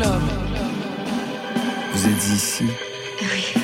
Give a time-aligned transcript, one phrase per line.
[0.00, 0.20] club.
[1.92, 2.64] Vous êtes ici
[3.20, 3.60] Oui.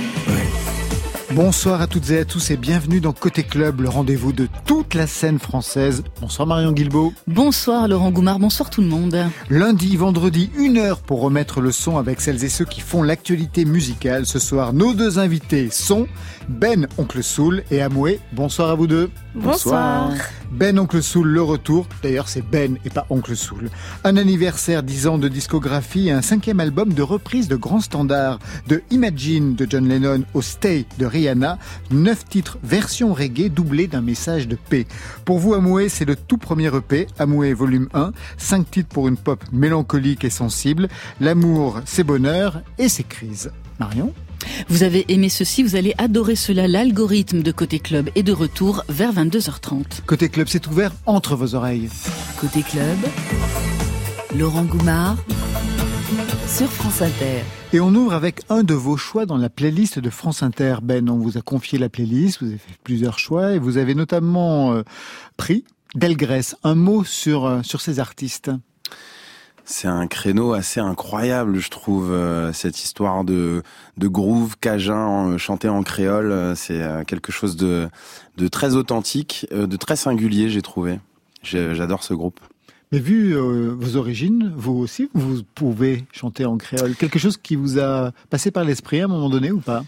[1.33, 4.95] Bonsoir à toutes et à tous et bienvenue dans Côté Club, le rendez-vous de toute
[4.95, 6.03] la scène française.
[6.21, 7.13] Bonsoir Marion Guilbeault.
[7.27, 9.17] Bonsoir Laurent Goumard, bonsoir tout le monde.
[9.51, 13.67] Lundi, vendredi, une heure pour remettre le son avec celles et ceux qui font l'actualité
[13.67, 14.25] musicale.
[14.25, 16.07] Ce soir, nos deux invités sont
[16.49, 18.19] Ben Oncle Soul et Amoué.
[18.33, 19.11] Bonsoir à vous deux.
[19.35, 20.13] Bonsoir.
[20.57, 21.87] Ben Oncle Soul, le retour.
[22.03, 23.69] D'ailleurs, c'est Ben et pas Oncle Soul.
[24.05, 28.39] Un anniversaire, dix ans de discographie et un cinquième album de reprise de grands standards.
[28.67, 31.59] De Imagine de John Lennon au Stay de Rihanna.
[31.91, 34.87] Neuf titres version reggae doublés d'un message de paix.
[35.27, 38.13] Pour vous, Amoué, c'est le tout premier EP, Amoué volume 1.
[38.39, 40.89] Cinq titres pour une pop mélancolique et sensible.
[41.21, 43.51] L'amour, c'est bonheur et c'est crise.
[43.79, 44.15] Marion?
[44.69, 46.69] Vous avez aimé ceci, vous allez adorer cela.
[46.69, 50.03] L'algorithme de Côté Club est de retour vers 22h30.
[50.07, 51.89] Côté club, c'est ouvert entre vos oreilles.
[52.41, 52.99] Côté club,
[54.37, 55.17] Laurent Goumard
[56.47, 57.43] sur France Inter.
[57.73, 60.77] Et on ouvre avec un de vos choix dans la playlist de France Inter.
[60.83, 63.95] Ben, on vous a confié la playlist, vous avez fait plusieurs choix et vous avez
[63.95, 64.83] notamment euh,
[65.37, 66.55] pris Delgrès.
[66.63, 68.51] Un mot sur, euh, sur ces artistes.
[69.69, 73.65] C'est un créneau assez incroyable, je trouve, euh, cette histoire de,
[73.97, 76.31] de groove cajun euh, chanté en créole.
[76.31, 77.89] euh, C'est euh, quelque chose de,
[78.37, 81.01] de très authentique, euh, de très singulier, j'ai trouvé.
[81.43, 82.39] J'adore ce groupe.
[82.93, 86.95] Mais vu vos origines, vous aussi, vous pouvez chanter en créole.
[86.95, 89.85] Quelque chose qui vous a passé par l'esprit à un moment donné ou pas?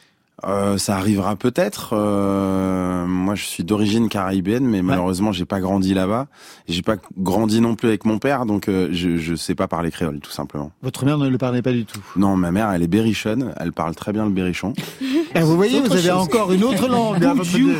[0.47, 1.91] Euh, ça arrivera peut-être.
[1.95, 6.27] Euh, moi, je suis d'origine caribéenne, mais malheureusement, j'ai pas grandi là-bas.
[6.69, 9.91] J'ai pas grandi non plus avec mon père, donc euh, je, je sais pas parler
[9.91, 10.71] créole, tout simplement.
[10.83, 12.01] Votre mère ne le parlait pas du tout.
[12.17, 13.53] Non, ma mère, elle est berrichonne.
[13.59, 14.75] Elle parle très bien le berrichon.
[15.35, 16.11] Et vous voyez, vous avez chose.
[16.11, 17.25] encore une autre langue.
[17.25, 17.77] à votre deux.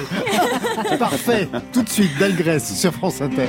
[0.99, 1.49] Parfait.
[1.73, 3.47] Tout de suite, Delgrès sur France Inter.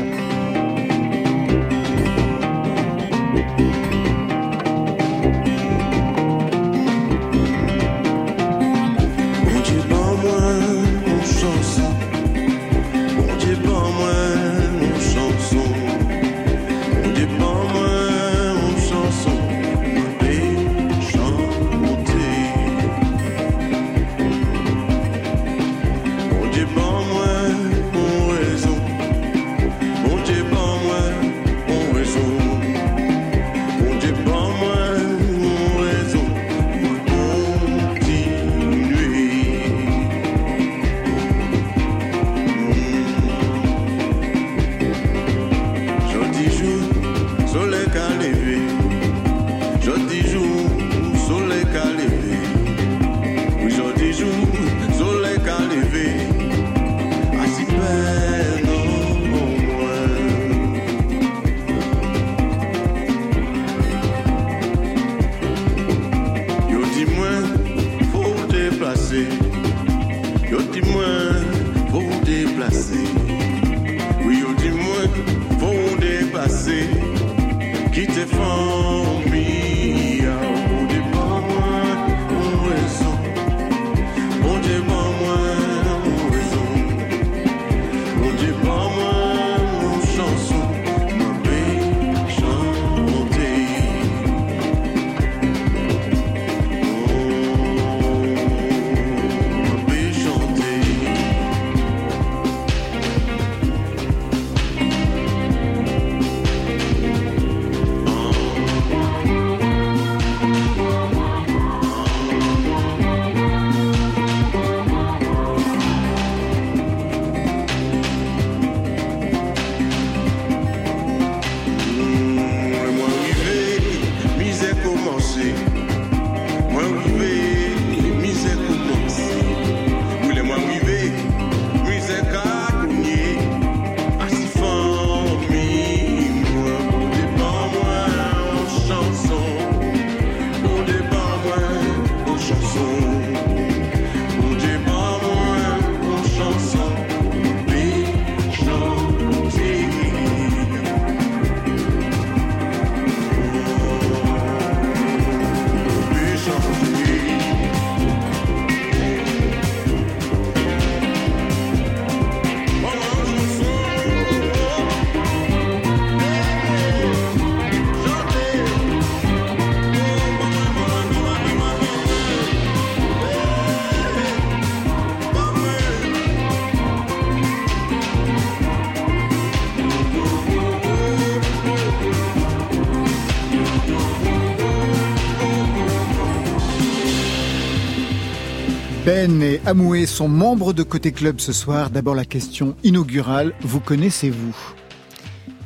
[189.19, 191.89] Ben et Amoué sont membres de Côté Club ce soir.
[191.89, 194.55] D'abord la question inaugurale, vous connaissez-vous?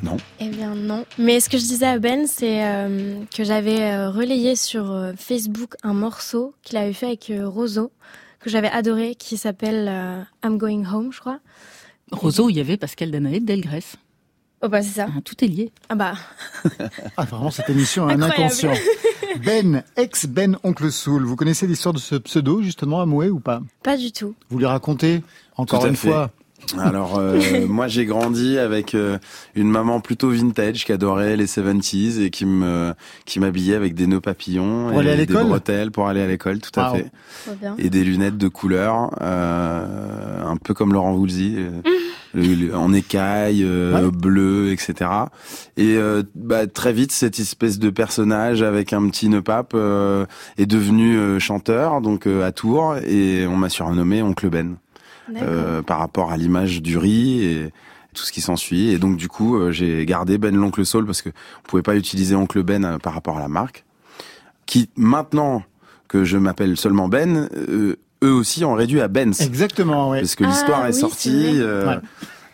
[0.01, 0.17] Non.
[0.39, 1.05] Eh bien non.
[1.19, 5.11] Mais ce que je disais à Ben, c'est euh, que j'avais euh, relayé sur euh,
[5.15, 7.91] Facebook un morceau qu'il avait fait avec euh, Roseau,
[8.39, 11.37] que j'avais adoré, qui s'appelle euh, I'm Going Home, je crois.
[12.11, 13.83] Roseau, il y avait Pascal Danaé de Delgrès.
[14.63, 15.09] Oh bah c'est ça.
[15.15, 15.71] Ah, Tout est lié.
[15.89, 16.13] Ah bah,
[17.17, 18.73] Ah, vraiment, cette émission a un inconscient.
[19.41, 23.61] Ben, ex-Ben Oncle Soul, vous connaissez l'histoire de ce pseudo, justement, Amoué, ou pas?
[23.81, 24.35] Pas du tout.
[24.49, 25.23] Vous lui racontez
[25.57, 26.09] Encore à une fait.
[26.09, 26.31] fois.
[26.79, 29.17] Alors euh, moi j'ai grandi avec euh,
[29.55, 32.93] une maman plutôt vintage qui adorait les 70s et qui me
[33.25, 36.21] qui m'habillait avec des nœuds papillons Pour et aller à des l'école bretelles pour aller
[36.21, 36.95] à l'école tout à Wow.
[36.97, 37.11] fait
[37.45, 37.75] Trop bien.
[37.77, 41.57] et des lunettes de couleur euh, un peu comme Laurent Voulzy
[42.35, 44.11] euh, en écaille euh, Ouais.
[44.11, 45.09] bleu etc
[45.77, 50.25] et euh, bah, très vite cette espèce de personnage avec un petit nœud pape euh,
[50.57, 54.77] est devenu euh, chanteur donc euh, à Tours et on m'a surnommé Oncle Ben
[55.85, 57.69] par rapport à l'image du riz et
[58.13, 58.89] tout ce qui s'ensuit.
[58.89, 61.95] Et donc du coup, euh, j'ai gardé Ben l'oncle Saul parce que on pouvait pas
[61.95, 63.85] utiliser oncle Ben euh, par rapport à la marque.
[64.65, 65.63] Qui maintenant
[66.07, 69.41] que je m'appelle seulement Ben, euh, eux aussi ont réduit à Benz.
[69.41, 70.19] Exactement, ouais.
[70.21, 71.59] Parce que Ah, l'histoire est oui, sortie.
[71.59, 71.93] euh, Ouais.
[71.93, 71.97] euh,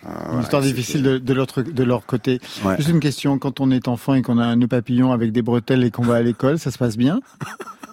[0.08, 2.40] Une voilà, histoire difficile de, de, l'autre, de leur côté.
[2.64, 2.78] Ouais.
[2.78, 5.42] Juste une question, quand on est enfant et qu'on a un nœud papillon avec des
[5.42, 7.20] bretelles et qu'on va à l'école, ça se passe bien?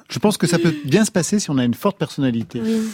[0.08, 2.62] Je pense que ça peut bien se passer si on a une forte personnalité.
[2.64, 2.88] Oui.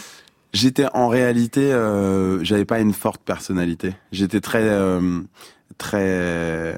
[0.53, 3.95] J'étais en réalité, euh, j'avais pas une forte personnalité.
[4.11, 5.21] J'étais très, euh,
[5.77, 6.73] très euh,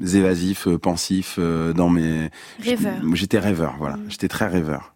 [0.00, 2.30] évasif, euh, pensif euh, dans mes.
[2.60, 2.94] Rêveur.
[3.12, 3.96] J'étais rêveur, voilà.
[3.96, 4.04] Mm.
[4.08, 4.94] J'étais très rêveur.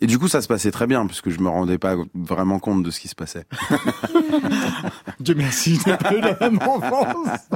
[0.00, 2.82] Et du coup, ça se passait très bien puisque je me rendais pas vraiment compte
[2.82, 3.44] de ce qui se passait.
[5.20, 7.48] Dieu merci, je n'ai pas eu la même enfance.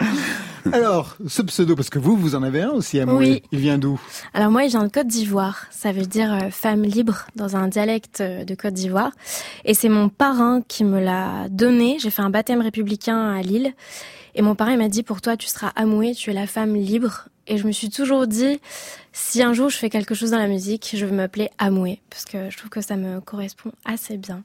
[0.72, 3.16] Alors, ce pseudo, parce que vous, vous en avez un aussi, Amoué.
[3.16, 3.42] Oui.
[3.52, 4.00] Il vient d'où?
[4.34, 5.66] Alors moi, je viens de Côte d'Ivoire.
[5.70, 9.12] Ça veut dire euh, femme libre dans un dialecte euh, de Côte d'Ivoire.
[9.64, 11.98] Et c'est mon parrain qui me l'a donné.
[12.00, 13.72] J'ai fait un baptême républicain à Lille.
[14.34, 16.74] Et mon parrain il m'a dit, pour toi, tu seras amouée, tu es la femme
[16.74, 17.28] libre.
[17.48, 18.60] Et je me suis toujours dit,
[19.12, 22.00] si un jour je fais quelque chose dans la musique, je veux m'appeler Amouée.
[22.10, 24.42] Parce que je trouve que ça me correspond assez bien.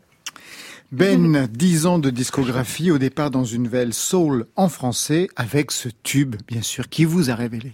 [0.94, 5.90] Ben, 10 ans de discographie, au départ dans une veille soul en français, avec ce
[6.04, 7.72] tube, bien sûr, qui vous a révélé.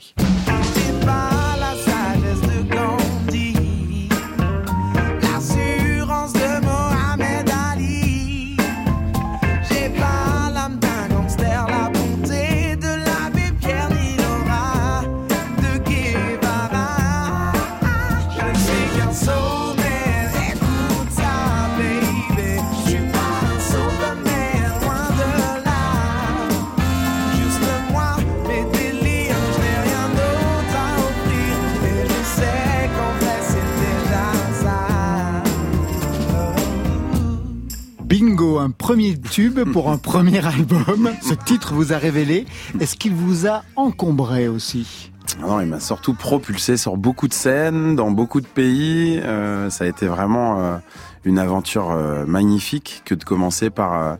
[38.30, 41.10] Un premier tube pour un premier album.
[41.24, 42.46] Ce titre vous a révélé.
[42.80, 45.10] Est-ce qu'il vous a encombré aussi?
[45.42, 49.20] Non, il m'a surtout propulsé sur beaucoup de scènes, dans beaucoup de pays.
[49.24, 50.78] Euh, ça a été vraiment euh,
[51.26, 54.18] une aventure euh, magnifique que de commencer par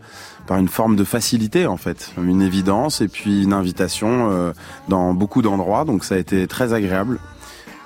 [0.48, 4.52] par une forme de facilité en fait, une évidence et puis une invitation
[4.88, 5.86] dans beaucoup d'endroits.
[5.86, 7.20] Donc ça a été très agréable.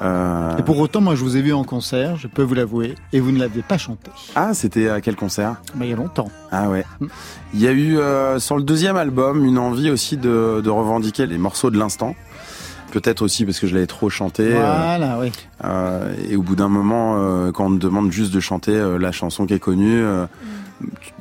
[0.04, 2.96] Euh, Et pour autant, moi, je vous ai vu en concert, je peux vous l'avouer,
[3.14, 4.12] et vous ne l'aviez pas chanté.
[4.36, 5.56] Ah, c'était à quel concert?
[5.76, 6.30] Mais il y a longtemps.
[6.52, 6.84] Ah ouais.
[7.00, 7.06] Mm.
[7.54, 11.26] Il y a eu euh, sur le deuxième album une envie aussi de, de revendiquer
[11.26, 12.16] les morceaux de l'instant.
[12.92, 14.44] Peut-être aussi parce que je l'avais trop chanté.
[14.54, 15.32] euh, Voilà, oui.
[15.64, 19.00] Euh, et au bout d'un moment, euh, quand on te demande juste de chanter euh,
[19.00, 20.26] la chanson qui est connue, euh,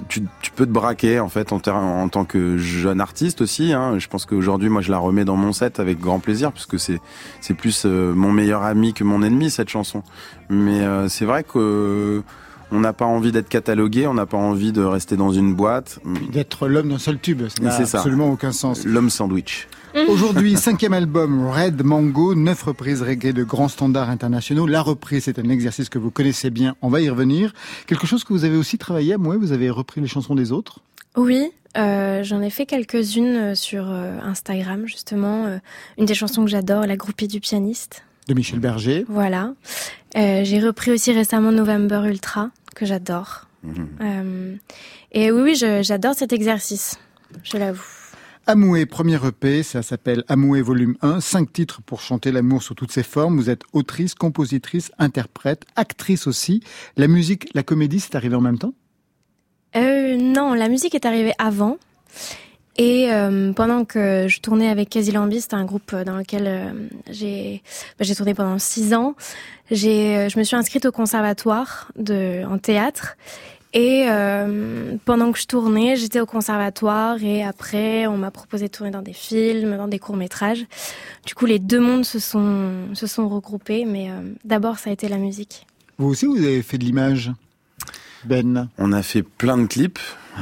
[0.08, 3.72] tu, tu peux te braquer en fait en, en tant que jeune artiste aussi.
[3.72, 3.98] Hein.
[3.98, 6.78] Je pense qu'aujourd'hui, moi, je la remets dans mon set avec grand plaisir parce que
[6.78, 7.00] c'est
[7.40, 10.02] c'est plus euh, mon meilleur ami que mon ennemi cette chanson.
[10.48, 12.22] Mais euh, c'est vrai que euh,
[12.70, 15.98] on n'a pas envie d'être catalogué, on n'a pas envie de rester dans une boîte.
[16.32, 18.84] D'être l'homme d'un seul tube, ça n'a absolument aucun sens.
[18.84, 19.68] L'homme sandwich.
[20.08, 24.66] Aujourd'hui, cinquième album, Red Mango, neuf reprises reggae de grands standards internationaux.
[24.66, 27.52] La reprise, c'est un exercice que vous connaissez bien, on va y revenir.
[27.86, 30.50] Quelque chose que vous avez aussi travaillé à moi, vous avez repris les chansons des
[30.50, 30.80] autres?
[31.16, 35.58] Oui, euh, j'en ai fait quelques-unes euh, sur euh, Instagram, justement.
[35.98, 38.02] Une des chansons que j'adore, La groupie du pianiste.
[38.28, 39.04] de Michel Berger.
[39.08, 39.52] Voilà.
[40.16, 43.46] Euh, J'ai repris aussi récemment November Ultra, que j'adore.
[44.00, 44.54] Euh,
[45.12, 46.98] et oui, oui, j'adore cet exercice,
[47.44, 47.82] je l'avoue.
[48.48, 52.90] Amoué, premier EP, ça s'appelle Amoué volume 1, cinq titres pour chanter l'amour sous toutes
[52.90, 53.36] ses formes.
[53.36, 56.60] Vous êtes autrice, compositrice, interprète, actrice aussi.
[56.96, 58.74] La musique, la comédie, c'est arrivé en même temps?
[59.76, 61.78] Euh, non, la musique est arrivée avant.
[62.78, 66.72] Et euh, pendant que je tournais avec Casilambi, c'était un groupe dans lequel euh,
[67.10, 67.62] j'ai
[67.96, 69.14] bah, j'ai tourné pendant six ans.
[69.70, 73.16] Je me suis inscrite au conservatoire de en théâtre.
[73.74, 78.70] Et euh, pendant que je tournais, j'étais au conservatoire et après, on m'a proposé de
[78.70, 80.66] tourner dans des films, dans des courts métrages.
[81.26, 84.14] Du coup, les deux mondes se sont se sont regroupés, mais euh,
[84.44, 85.66] d'abord, ça a été la musique.
[85.96, 87.32] Vous aussi, vous avez fait de l'image,
[88.24, 88.68] Ben?
[88.78, 89.98] On a fait plein de clips.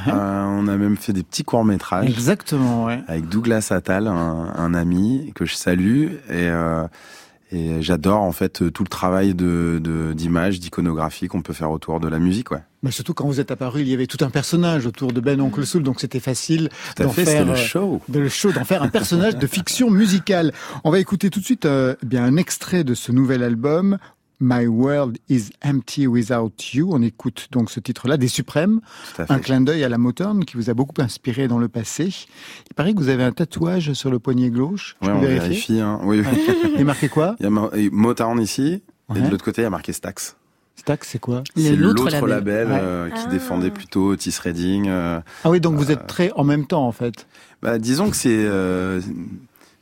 [0.07, 0.13] Ouais.
[0.13, 2.09] Euh, on a même fait des petits courts métrages.
[2.09, 3.01] Exactement, ouais.
[3.09, 6.85] avec Douglas Attal, un, un ami que je salue et, euh,
[7.53, 11.99] et j'adore en fait tout le travail de de- d'image, d'iconographie qu'on peut faire autour
[12.01, 12.63] de la musique, ouais.
[12.83, 15.41] Mais surtout quand vous êtes apparu, il y avait tout un personnage autour de Ben
[15.41, 18.01] Oncle Soul, donc c'était facile d'en faire le euh, show.
[18.09, 20.53] de le show, d'en faire un personnage de fiction musicale.
[20.85, 23.99] On va écouter tout de suite euh, bien un extrait de ce nouvel album.
[24.43, 26.89] My World is Empty Without You.
[26.95, 28.81] On écoute donc ce titre-là des Suprêmes,
[29.29, 32.09] un clin d'œil à la Motown qui vous a beaucoup inspiré dans le passé.
[32.71, 34.97] Il paraît que vous avez un tatouage sur le poignet gauche.
[35.03, 35.81] Je Ouais, peux on vérifier vérifie.
[35.81, 36.01] Hein.
[36.05, 36.55] Oui, oui.
[36.75, 37.37] Il est marqué quoi?
[37.39, 37.51] Il y a
[37.93, 38.83] Motown ici
[39.15, 40.37] et de l'autre côté il y a marqué Stax.
[40.81, 42.67] Stack, c'est quoi C'est l'autre l'autre label.
[42.67, 42.79] label, Ouais.
[42.83, 43.31] euh, qui Ah.
[43.31, 44.89] défendait plôt Otis Redding.
[44.89, 47.27] euh, Ah oui, donc vous êtes très en même temps en fait.
[47.63, 49.01] Bah, disons que c'est euh,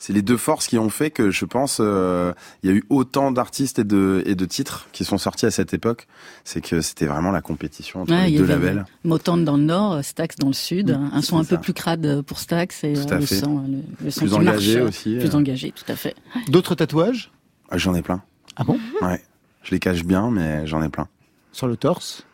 [0.00, 2.84] c'est les deux forces qui ont fait que je pense euh, il y a eu
[2.88, 6.06] autant d'artistes et de et de titres qui sont sortis à cette époque.
[6.44, 8.84] C'est que c'était vraiment la compétition entre Ouais, les deux avait labels.
[9.04, 12.38] Motown dans le nord, Stax dans le sud, un son un peu plus crade pour
[12.40, 15.16] Stax et Tout à euh, le son, le, le son Plus qui engagé marche, aussi,
[15.16, 15.36] plus euh.
[15.36, 16.14] engagé, tout à fait.
[16.48, 17.30] D'autres tatouages?
[17.70, 18.22] Ah, J'en ai plein.
[18.56, 18.78] Ah bon?
[19.02, 19.22] Ouais.
[19.68, 21.08] Je les cache bien, mais j'en ai plein.
[21.52, 22.24] Sur le torse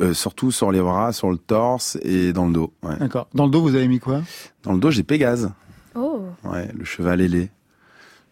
[0.00, 2.72] Euh, surtout sur les bras, sur le torse et dans le dos.
[2.84, 2.96] Ouais.
[2.98, 3.26] D'accord.
[3.34, 4.22] Dans le dos, vous avez mis quoi?
[4.62, 5.50] Dans le dos, j'ai Pégase.
[5.96, 7.50] Oh, Ouais, le cheval ailé.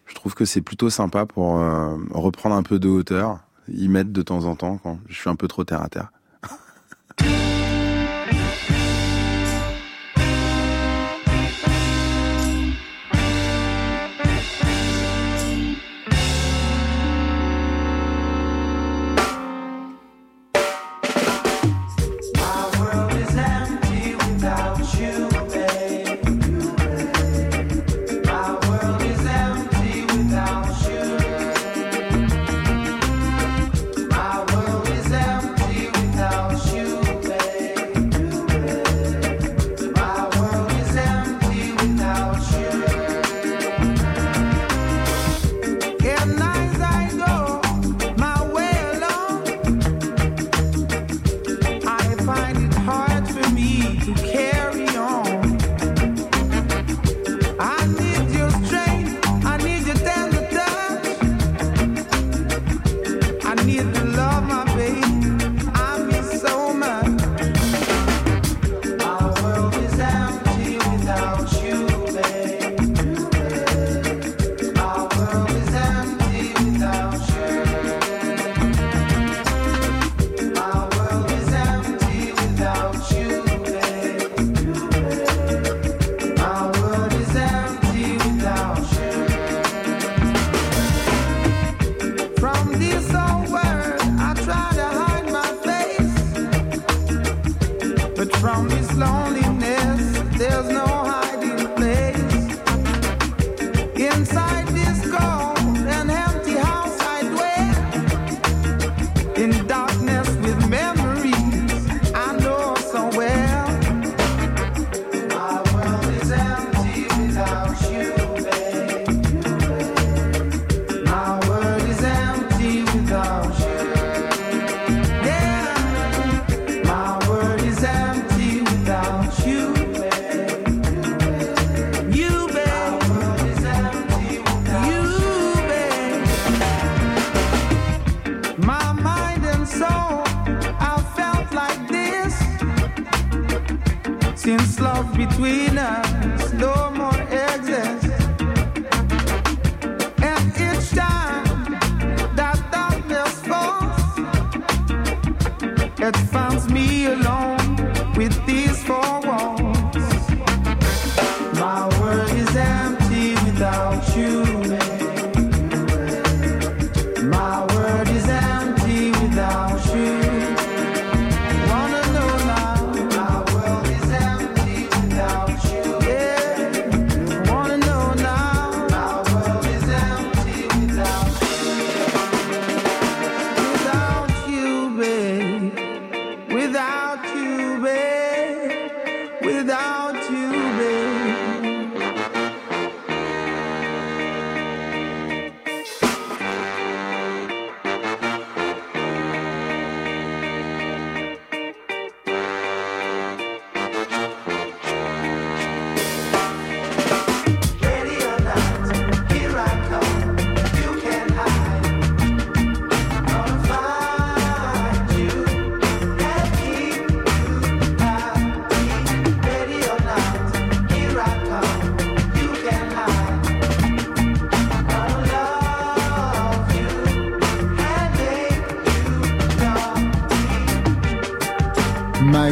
[0.05, 4.11] Je trouve que c'est plutôt sympa pour euh, reprendre un peu de hauteur, y mettre
[4.11, 6.13] de temps en temps quand je suis un peu trop terre à terre.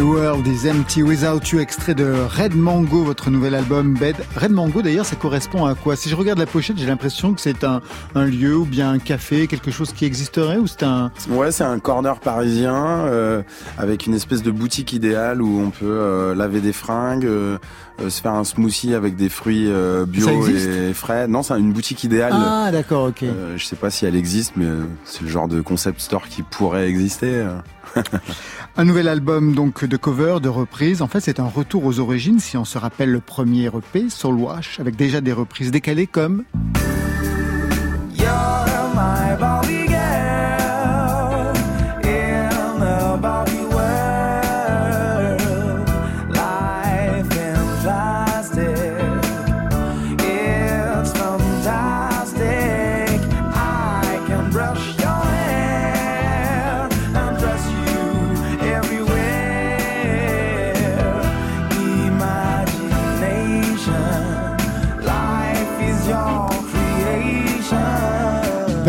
[0.02, 4.16] world is empty without you, extrait de Red Mango, votre nouvel album Bed.
[4.36, 5.96] Red Mango, d'ailleurs, ça correspond à quoi?
[5.96, 7.82] Si je regarde la pochette, j'ai l'impression que c'est un,
[8.16, 11.12] un lieu ou bien un café, quelque chose qui existerait ou c'est un...
[11.30, 13.42] Ouais, c'est un corner parisien euh,
[13.78, 17.58] avec une espèce de boutique idéale où on peut euh, laver des fringues, euh,
[18.02, 21.28] euh, se faire un smoothie avec des fruits euh, bio et frais.
[21.28, 22.34] Non, c'est une boutique idéale.
[22.34, 23.24] Ah, d'accord, ok.
[23.24, 24.68] Euh, je sais pas si elle existe, mais
[25.06, 27.46] c'est le genre de concept store qui pourrait exister.
[28.78, 31.02] Un nouvel album donc de cover, de reprise.
[31.02, 34.36] En fait, c'est un retour aux origines, si on se rappelle le premier EP, Soul
[34.36, 36.44] Wash, avec déjà des reprises décalées comme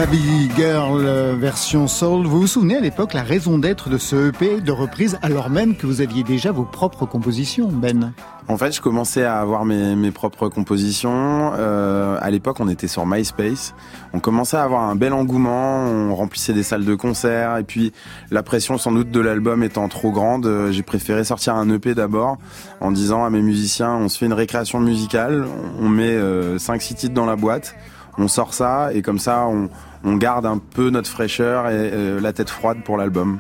[0.06, 2.26] Baby Girl euh, version Soul.
[2.26, 5.76] Vous vous souvenez à l'époque la raison d'être de ce EP de reprise alors même
[5.76, 8.12] que vous aviez déjà vos propres compositions, Ben?
[8.48, 11.52] En fait, je commençais à avoir mes, propres compositions.
[11.56, 13.74] Euh, à l'époque, on était sur MySpace.
[14.12, 15.84] On commençait à avoir un bel engouement.
[15.86, 17.58] On remplissait des salles de concert.
[17.58, 17.92] Et puis,
[18.32, 21.94] la pression sans doute de l'album étant trop grande, euh, j'ai préféré sortir un EP
[21.94, 22.38] d'abord
[22.80, 25.46] en disant à mes musiciens, on se fait une récréation musicale.
[25.80, 26.18] On met
[26.56, 27.76] 5-6 titres dans la boîte.
[28.18, 29.68] On sort ça et comme ça, on,
[30.04, 33.38] on garde un peu notre fraîcheur et euh, la tête froide pour l'album.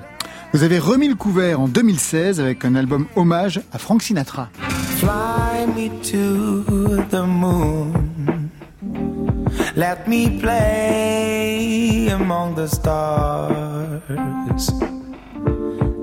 [0.52, 4.50] Vous avez remis le couvert en 2016 avec un album hommage à Frank Sinatra.
[4.98, 6.62] Fly me to
[7.10, 7.92] the moon.
[9.74, 14.02] Let me play among the stars.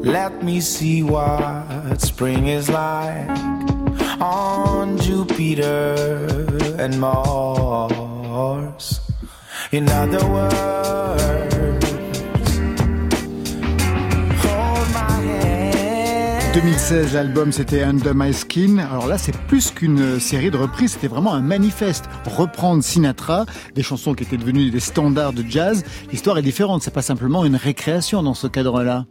[0.01, 3.29] Let me see what spring is like
[4.19, 5.95] on Jupiter
[6.79, 8.18] and Mars.
[9.73, 10.53] In other words,
[14.43, 16.53] hold my hand.
[16.53, 18.77] 2016, l'album c'était Under My Skin.
[18.77, 22.05] Alors là, c'est plus qu'une série de reprises, c'était vraiment un manifeste.
[22.25, 25.83] Reprendre Sinatra, des chansons qui étaient devenues des standards de jazz.
[26.09, 29.05] L'histoire est différente, c'est pas simplement une récréation dans ce cadre-là.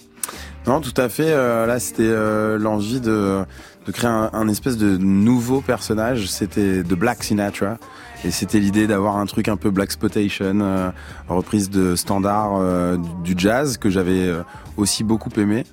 [0.66, 1.30] Non, tout à fait.
[1.32, 3.44] euh, là, c'était euh, l'envie de,
[3.86, 6.26] de créer un, un espèce de nouveau personnage.
[6.28, 7.76] C'était de Black Sinatra.
[8.24, 10.90] Et c'était l'idée d'avoir un truc un peu Black Spotation, euh,
[11.28, 14.42] reprise de standards euh, du jazz que j'avais euh,
[14.76, 15.64] aussi beaucoup aimé.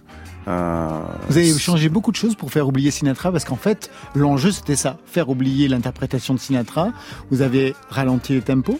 [0.48, 4.52] Euh, Vous avez changé beaucoup de choses pour faire oublier Sinatra parce qu'en fait, l'enjeu
[4.52, 6.90] c'était ça, faire oublier l'interprétation de Sinatra.
[7.32, 8.80] Vous avez ralenti les tempos,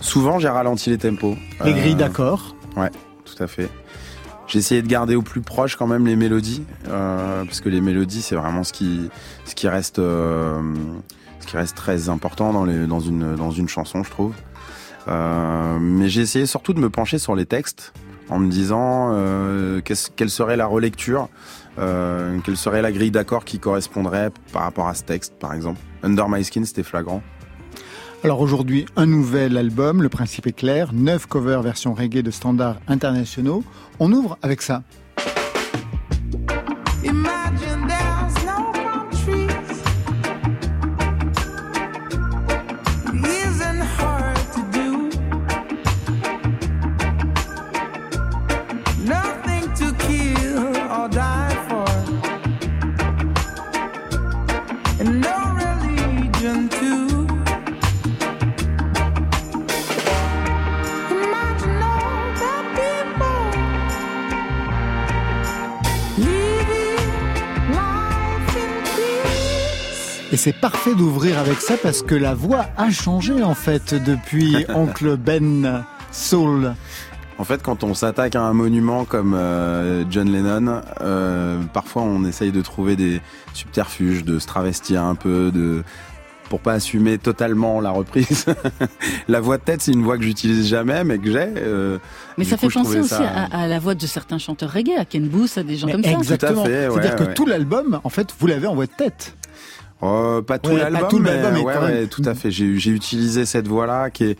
[0.00, 1.34] souvent, j'ai ralenti les tempos.
[1.64, 2.54] les grilles d'accords.
[2.76, 2.90] Ouais,
[3.24, 3.70] tout à fait.
[4.48, 7.80] J'ai essayé de garder au plus proche quand même les mélodies, euh, parce que les
[7.80, 9.08] mélodies c'est vraiment ce qui,
[9.46, 10.60] ce qui reste, euh,
[11.40, 14.34] ce qui reste très important dans, une chanson, je trouve.
[15.08, 17.92] Euh, mais j'ai essayé surtout de me pencher sur les textes,
[18.28, 21.28] en me disant euh, quelle serait la relecture,
[21.78, 25.80] euh, quelle serait la grille d'accords qui correspondrait par rapport à ce texte, par exemple.
[26.02, 27.22] Under My Skin, c'était flagrant.
[28.24, 32.78] Alors aujourd'hui, un nouvel album, le principe est clair, neuf covers version reggae de standards
[32.88, 33.62] internationaux.
[34.00, 34.82] On ouvre avec ça.
[70.46, 75.16] C'est parfait d'ouvrir avec ça parce que la voix a changé en fait depuis Oncle
[75.16, 76.72] Ben Soul.
[77.38, 82.24] En fait, quand on s'attaque à un monument comme euh, John Lennon, euh, parfois on
[82.24, 83.20] essaye de trouver des
[83.54, 85.82] subterfuges, de se travestir un peu, de
[86.48, 88.46] pour pas assumer totalement la reprise.
[89.28, 91.38] la voix de tête, c'est une voix que j'utilise jamais, mais que j'ai.
[91.56, 91.98] euh,
[92.38, 94.92] Mais ça coup, fait penser aussi ça- à, à la voix de certains chanteurs reggae,
[94.96, 96.10] à Ken Booth, à des gens Mais comme ça.
[96.12, 96.64] exactement.
[96.64, 97.34] fait, ouais, C'est-à-dire que ouais.
[97.34, 99.35] tout l'album, en fait, vous l'avez en voix de tête.
[100.02, 102.50] Euh, pas tout Ouais, pas l'album, tout mais, l'album, mais ouais, ouais, tout à fait.
[102.50, 104.38] J'ai j'ai utilisé cette voix-là qui est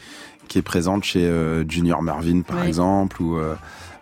[0.49, 2.69] qui est présente chez euh, Junior Marvin par Ouais.
[2.69, 3.55] exemple ou euh,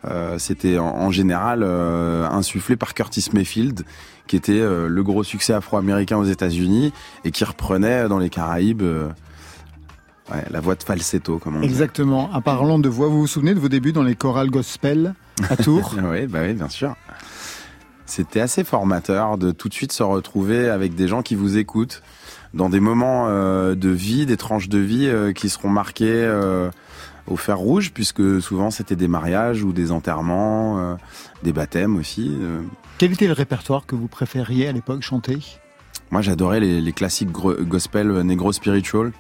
[0.07, 3.83] euh, c'était en, en général euh, insufflé par Curtis Mayfield
[4.27, 6.93] qui était euh, le gros succès afro-américain aux États-Unis
[7.25, 9.09] et qui reprenait dans les Caraïbes euh,
[10.31, 11.67] ouais, la voix de falsetto comme on dit.
[11.67, 12.31] Exactement.
[12.33, 15.15] En parlant de voix, vous vous souvenez de vos débuts dans les chorales gospel
[15.49, 16.95] à Tours oui, bah oui, bien sûr.
[18.07, 22.03] C'était assez formateur de tout de suite se retrouver avec des gens qui vous écoutent
[22.53, 26.71] dans des moments euh, de vie, des tranches de vie euh, qui seront marquées euh,
[27.27, 30.99] au fer rouge, puisque souvent c'était des mariages ou des enterrements,
[31.43, 32.37] des baptêmes aussi.
[32.99, 35.39] Quel était le répertoire que vous préfériez à l'époque chanter?
[36.11, 39.13] Moi, j'adorais les, les classiques gospel negro spiritual,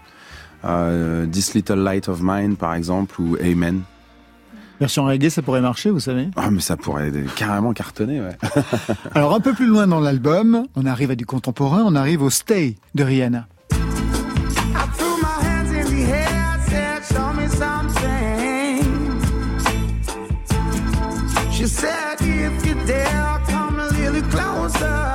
[1.32, 3.80] This Little Light of Mine par exemple, ou Amen.
[4.80, 6.28] Version reggae, ça pourrait marcher, vous savez.
[6.36, 8.36] Ah, mais ça pourrait carrément cartonner, ouais.
[9.14, 12.30] Alors un peu plus loin dans l'album, on arrive à du contemporain, on arrive au
[12.30, 13.46] Stay de Rihanna.
[21.52, 25.13] She said, If you dare, come a little closer.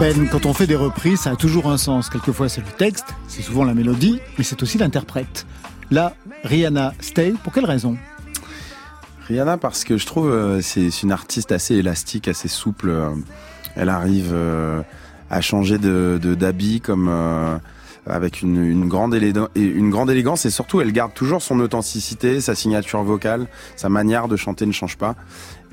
[0.00, 2.08] Ben, quand on fait des reprises, ça a toujours un sens.
[2.08, 5.44] Quelquefois c'est le texte, c'est souvent la mélodie, mais c'est aussi l'interprète.
[5.90, 7.96] Là, Rihanna Stay, pour quelle raison?
[9.26, 12.94] Rihanna parce que je trouve euh, c'est une artiste assez élastique, assez souple.
[13.74, 14.82] Elle arrive euh,
[15.30, 17.58] à changer de d'habit comme euh,
[18.06, 23.88] avec une grande élégance et surtout elle garde toujours son authenticité, sa signature vocale, sa
[23.88, 25.16] manière de chanter ne change pas.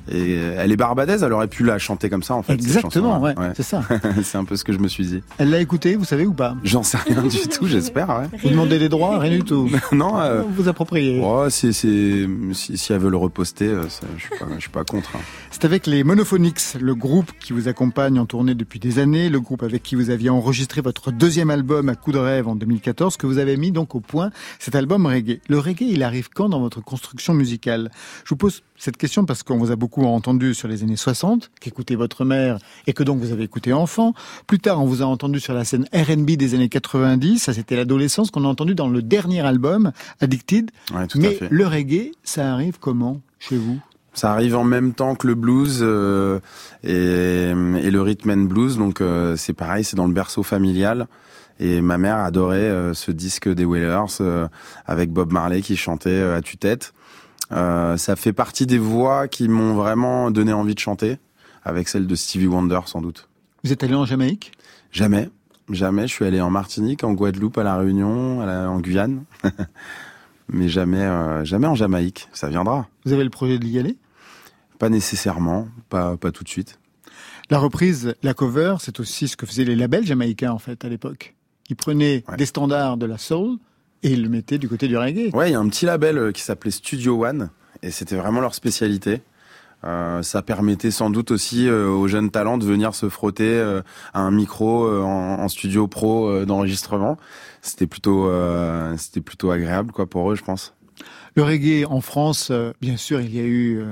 [0.09, 2.53] Et euh, elle est barbadaise, elle aurait pu la chanter comme ça en fait.
[2.53, 3.53] Exactement, ouais, chanson-là.
[3.55, 3.81] c'est ça.
[4.23, 5.23] c'est un peu ce que je me suis dit.
[5.37, 6.55] Elle l'a écouté, vous savez ou pas?
[6.63, 8.07] J'en sais rien du tout, j'espère.
[8.09, 8.39] Ouais.
[8.43, 9.69] Vous demandez des droits, rien du tout.
[9.91, 10.19] non.
[10.19, 11.21] euh, Vous vous appropriez.
[11.23, 13.83] oh, c'est si, si elle veut le reposter, euh,
[14.17, 15.15] je suis pas je suis pas contre.
[15.15, 15.19] hein.
[15.51, 19.39] C'est avec les Monophonics, le groupe qui vous accompagne en tournée depuis des années, le
[19.39, 23.17] groupe avec qui vous aviez enregistré votre deuxième album à coup de rêve en 2014,
[23.17, 25.39] que vous avez mis donc au point cet album reggae.
[25.49, 27.89] Le reggae, il arrive quand dans votre construction musicale?
[28.23, 31.51] Je vous pose cette question parce qu'on vous a beaucoup entendu sur les années 60,
[31.61, 34.13] qu'écoutait votre mère et que donc vous avez écouté enfant.
[34.47, 37.75] Plus tard, on vous a entendu sur la scène R&B des années 90, ça c'était
[37.77, 40.71] l'adolescence qu'on a entendu dans le dernier album, Addicted.
[40.93, 41.47] Ouais, tout à Mais fait.
[41.49, 43.79] le reggae, ça arrive comment chez vous?
[44.13, 46.39] Ça arrive en même temps que le blues euh,
[46.83, 51.07] et, et le rhythm and blues, donc euh, c'est pareil, c'est dans le berceau familial.
[51.59, 54.47] Et ma mère adorait euh, ce disque des Wailers euh,
[54.85, 56.93] avec Bob Marley qui chantait euh, à tue-tête.
[57.51, 61.17] Euh, ça fait partie des voix qui m'ont vraiment donné envie de chanter,
[61.63, 63.29] avec celle de Stevie Wonder sans doute.
[63.63, 64.51] Vous êtes allé en Jamaïque?
[64.91, 65.29] Jamais,
[65.69, 66.07] jamais.
[66.07, 69.23] Je suis allé en Martinique, en Guadeloupe, à la Réunion, à la- en Guyane,
[70.49, 72.29] mais jamais, euh, jamais en Jamaïque.
[72.33, 72.87] Ça viendra.
[73.05, 73.97] Vous avez le projet de y aller?
[74.79, 76.79] Pas nécessairement, pas, pas tout de suite.
[77.49, 80.89] La reprise, la cover, c'est aussi ce que faisaient les labels jamaïcains en fait à
[80.89, 81.35] l'époque.
[81.69, 82.37] Ils prenaient Ouais.
[82.37, 83.57] des standards de la soul
[84.05, 85.33] et ils le mettaient du côté du reggae.
[85.33, 87.49] Ouais, il y a un petit label euh, qui s'appelait Studio One
[87.81, 89.21] et c'était vraiment leur spécialité.
[89.83, 93.81] Euh, ça permettait sans doute aussi euh, aux jeunes talents de venir se frotter euh,
[94.13, 97.17] à un micro en, en studio pro d'enregistrement.
[97.61, 98.31] C'était plutôt,
[98.95, 100.75] c'était plutôt agréable quoi pour eux, je pense.
[101.35, 103.83] Le reggae en France, bien sûr, il y a eu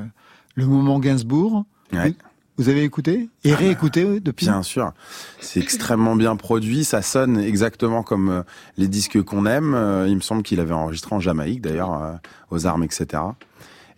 [0.54, 1.66] le moment Gainsbourg.
[1.92, 2.14] Ouais.
[2.58, 4.94] Vous avez écouté et réécouté euh, depuis Bien sûr,
[5.40, 6.84] c'est extrêmement bien produit.
[6.84, 8.44] Ça sonne exactement comme euh,
[8.78, 9.74] les disques qu'on aime.
[9.74, 12.14] Euh, il me semble qu'il avait enregistré en Jamaïque, d'ailleurs, euh,
[12.52, 13.24] aux armes, etc.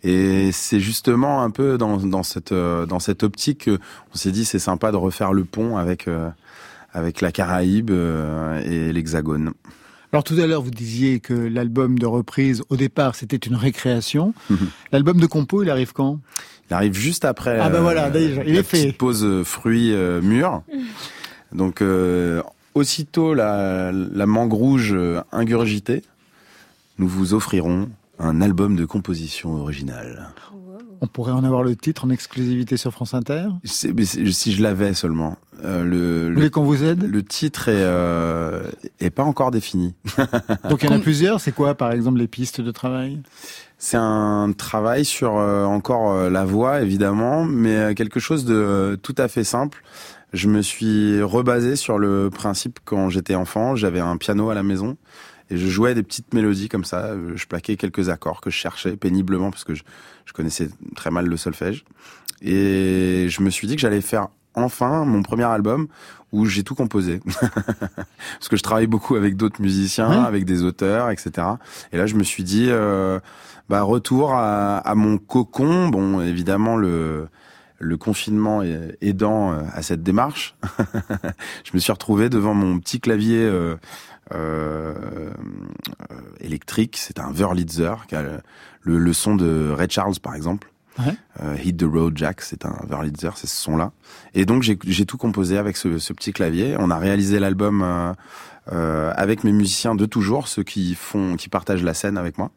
[0.02, 3.78] Et c'est justement un peu dans, dans cette dans cette optique que
[4.12, 6.08] on s'est dit c'est sympa de refaire le pont avec
[6.92, 9.52] avec la Caraïbe et l'Hexagone.
[10.16, 14.32] Alors tout à l'heure, vous disiez que l'album de reprise, au départ, c'était une récréation.
[14.90, 16.20] L'album de compo, il arrive quand?
[16.70, 17.58] Il arrive juste après.
[17.60, 18.84] Ah ben voilà, déjà, il la est fait.
[18.84, 20.62] petite pause euh, fruits euh, mûrs.
[21.52, 26.02] Donc euh, aussitôt la, la mangue rouge euh, ingurgitée,
[26.98, 30.30] nous vous offrirons un album de composition originale.
[31.00, 33.48] On pourrait en avoir le titre en exclusivité sur France Inter.
[33.94, 35.36] Mais Si je l'avais seulement.
[35.64, 37.02] Euh, le, Vous voulez le, qu'on vous aide?
[37.02, 38.62] le titre est, euh,
[39.00, 39.94] est pas encore défini.
[40.68, 41.40] Donc il y en a plusieurs.
[41.40, 43.20] C'est quoi, par exemple, les pistes de travail?
[43.78, 49.14] C'est un travail sur euh, encore euh, la voix évidemment, mais quelque chose de tout
[49.18, 49.82] à fait simple.
[50.32, 54.62] Je me suis rebasé sur le principe quand j'étais enfant, j'avais un piano à la
[54.62, 54.96] maison
[55.50, 57.12] et je jouais des petites mélodies comme ça.
[57.34, 59.82] Je plaquais quelques accords que je cherchais péniblement parce que je,
[60.24, 61.84] je connaissais très mal le solfège.
[62.42, 65.86] Et je me suis dit que j'allais faire enfin mon premier album
[66.32, 67.20] où j'ai tout composé.
[67.40, 70.26] parce que je travaille beaucoup avec d'autres musiciens, Ouais.
[70.26, 71.46] avec des auteurs, etc.
[71.92, 73.20] Et là, je me suis dit, euh,
[73.68, 75.88] bah, retour à, à mon cocon.
[75.88, 77.28] Bon, évidemment, le,
[77.78, 78.62] le confinement
[79.00, 80.56] aidant euh, à cette démarche.
[81.64, 83.76] je me suis retrouvé devant mon petit clavier euh,
[84.34, 84.94] euh,
[86.10, 86.96] euh, électrique.
[86.98, 88.22] C'est un Wurlitzer qui a
[88.82, 90.70] le, son de Ray Charles, par exemple.
[90.98, 91.14] Ouais.
[91.42, 93.92] Euh, Hit the Road Jack, c'est un Wurlitzer, c'est ce son-là.
[94.34, 96.74] Et donc j'ai tout composé avec ce, ce petit clavier.
[96.78, 98.14] On a réalisé l'album
[98.72, 102.50] euh, avec mes musiciens de toujours, ceux qui font, qui partagent la scène avec moi.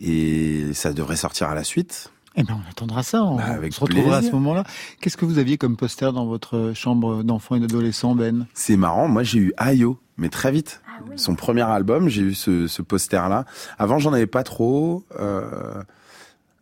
[0.00, 2.10] Et ça devrait sortir à la suite.
[2.36, 3.22] Eh ben, on attendra ça.
[3.24, 4.62] On, Bah, avec se retrouvera à ce moment-là.
[5.00, 8.46] Qu'est-ce que vous aviez comme poster dans votre chambre d'enfant et d'adolescent, Ben?
[8.54, 10.82] C'est marrant, moi j'ai eu Ayo, mais très vite.
[11.16, 13.44] Son premier album, j'ai eu ce, ce poster-là.
[13.78, 15.04] Avant, j'en avais pas trop.
[15.18, 15.82] Euh...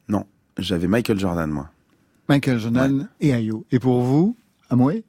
[0.08, 0.24] Non,
[0.58, 1.70] j'avais Michael Jordan, moi.
[2.28, 3.64] Michael Jordan et Ayo.
[3.72, 4.36] Et pour vous,
[4.70, 5.04] Amoué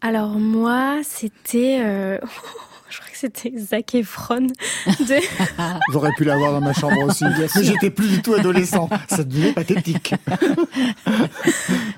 [0.00, 1.80] Alors moi, c'était...
[1.84, 2.18] euh,
[2.92, 4.48] Je crois que c'était Zac Efron.
[4.86, 5.16] De...
[5.92, 7.24] J'aurais pu l'avoir dans ma chambre aussi.
[7.24, 8.90] mais j'étais plus du tout adolescent.
[9.08, 10.14] Ça devenait pathétique.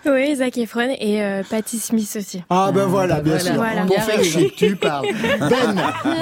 [0.07, 2.45] oui, Zac Efron et euh, Patti Smith aussi.
[2.49, 3.45] Ah ben voilà, bien voilà.
[3.45, 3.55] sûr.
[3.55, 3.83] Voilà.
[3.87, 5.09] Pour faire chier, tu parles.
[5.41, 5.75] Ben,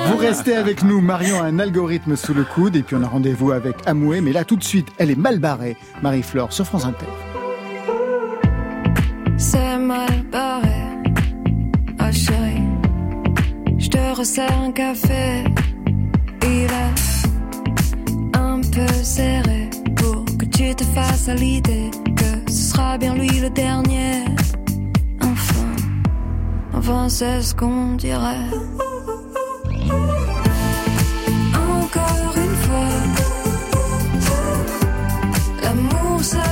[0.06, 1.02] vous restez avec nous.
[1.02, 4.22] Marion a un algorithme sous le coude et puis on a rendez-vous avec Amoué.
[4.22, 5.76] Mais là, tout de suite, elle est mal barrée.
[6.00, 7.06] Marie-Flore sur France Inter.
[9.36, 10.71] C'est mal barré.
[14.20, 15.44] Un café.
[16.42, 22.98] Il est un peu serré pour que tu te fasses à l'idée que ce sera
[22.98, 24.24] bien lui le dernier.
[25.22, 25.66] Enfin,
[26.74, 28.50] enfin c'est ce qu'on dirait.
[31.80, 32.88] Encore une fois,
[35.62, 36.51] l'amour s'arrête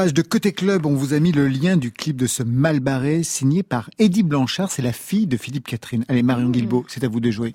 [0.00, 2.80] page de Côté Club, on vous a mis le lien du clip de ce mal
[2.80, 4.70] barré signé par Eddie Blanchard.
[4.70, 6.06] C'est la fille de Philippe Catherine.
[6.08, 7.54] Allez, Marion Guilbault, c'est à vous de jouer.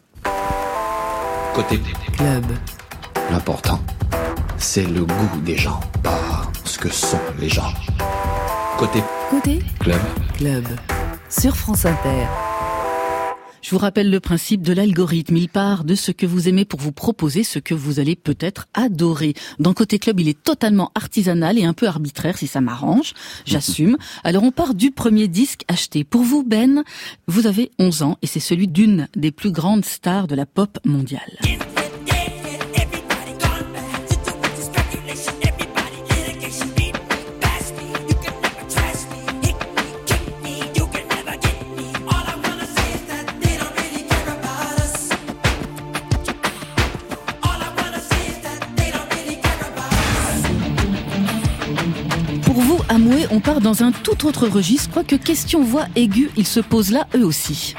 [1.55, 1.79] Côté
[2.15, 2.43] Club.
[3.31, 3.81] L'important,
[4.60, 7.73] c'est le goût des gens, pas ce que sont les gens.
[8.77, 10.01] Côté Côté club,
[10.38, 10.65] Club.
[11.31, 12.27] Sur France Inter.
[13.65, 15.38] Je vous rappelle le principe de l'algorithme.
[15.38, 18.67] Il part de ce que vous aimez pour vous proposer ce que vous allez peut-être
[18.75, 19.34] adorer.
[19.58, 23.13] Dans Côté Club, il est totalement artisanal et un peu arbitraire si ça m'arrange.
[23.43, 23.97] J'assume.
[24.23, 26.04] Alors on part du premier disque acheté.
[26.04, 26.84] Pour vous, Ben,
[27.25, 30.78] vous avez 11 ans et c'est celui d'une des plus grandes stars de la pop
[30.86, 31.39] mondiale.
[52.88, 56.91] Amoué, on part dans un tout autre registre, quoique question voix aiguë, ils se posent
[56.91, 57.74] là eux aussi.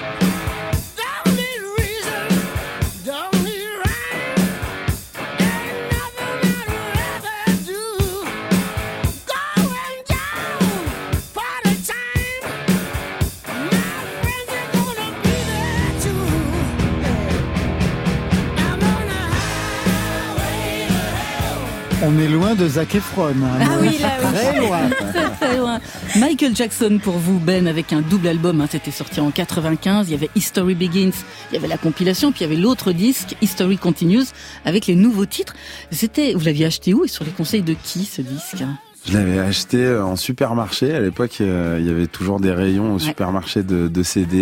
[22.09, 23.29] On est loin de Zac Efron.
[23.29, 23.59] hein.
[23.61, 24.33] Ah oui, là, oui.
[24.33, 24.79] Très loin.
[25.13, 25.81] Très, très loin.
[26.17, 28.61] Michael Jackson pour vous, Ben, avec un double album.
[28.61, 30.09] hein, C'était sorti en 95.
[30.09, 31.11] Il y avait History Begins,
[31.51, 34.27] il y avait la compilation, puis il y avait l'autre disque, History Continues,
[34.65, 35.55] avec les nouveaux titres.
[35.91, 38.79] C'était, vous l'aviez acheté où et sur les conseils de qui ce disque hein?
[39.09, 40.93] Je l'avais acheté euh, en supermarché.
[40.95, 43.01] À l'époque, euh, il y avait toujours des rayons au Ouais.
[43.01, 44.39] supermarché de, de CD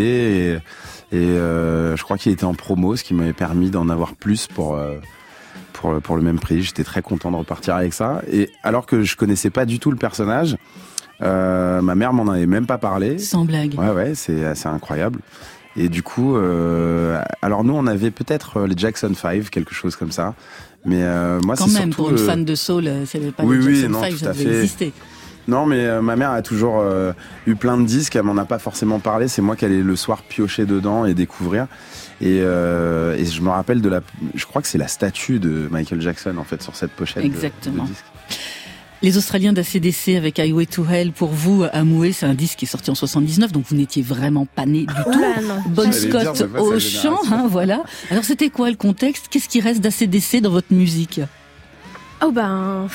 [1.13, 4.15] et, et euh, je crois qu'il était en promo, ce qui m'avait permis d'en avoir
[4.15, 4.79] plus pour
[5.85, 6.63] pour pour le même prix.
[6.63, 8.23] J'étais très content de repartir avec ça.
[8.33, 10.57] Et alors que je connaissais pas du tout le personnage,
[11.23, 13.19] euh, ma mère m'en avait même pas parlé.
[13.19, 13.75] Sans blague.
[13.79, 15.21] Ouais, ouais, c'est assez incroyable.
[15.77, 19.97] Et du coup, euh, alors nous, on avait peut-être euh, les Jackson 5, quelque chose
[19.97, 20.35] comme ça.
[20.85, 23.59] Mais euh, moi, Quand c'est même, pour une le- fan de soul, avait pas Oui,
[23.59, 24.57] oui, Jackson non, 5, tout ça devait fait.
[24.61, 24.93] exister.
[25.49, 26.83] Non, mais euh, ma mère a toujours
[27.47, 28.17] eu plein de disques.
[28.17, 29.29] Elle m'en a pas forcément parlé.
[29.29, 31.67] C'est moi qui allais le soir piocher dedans et découvrir.
[32.21, 34.01] Et, euh, et je me rappelle de la.
[34.35, 37.25] Je crois que c'est la statue de Michael Jackson en fait sur cette pochette.
[37.25, 37.85] Exactement.
[37.85, 38.05] de disque.
[39.03, 42.69] Les Australiens d'ACDC avec Highway to Hell, pour vous, Amoué, c'est un disque qui est
[42.69, 45.83] sorti en 79, donc vous n'étiez vraiment pas né du tout.
[45.83, 47.83] Dire, Scott au chant, hein, voilà.
[48.11, 49.27] Alors c'était quoi le contexte?
[49.29, 51.21] Qu'est-ce qui reste d'ACDC dans votre musique?
[52.27, 52.89] Oh ben,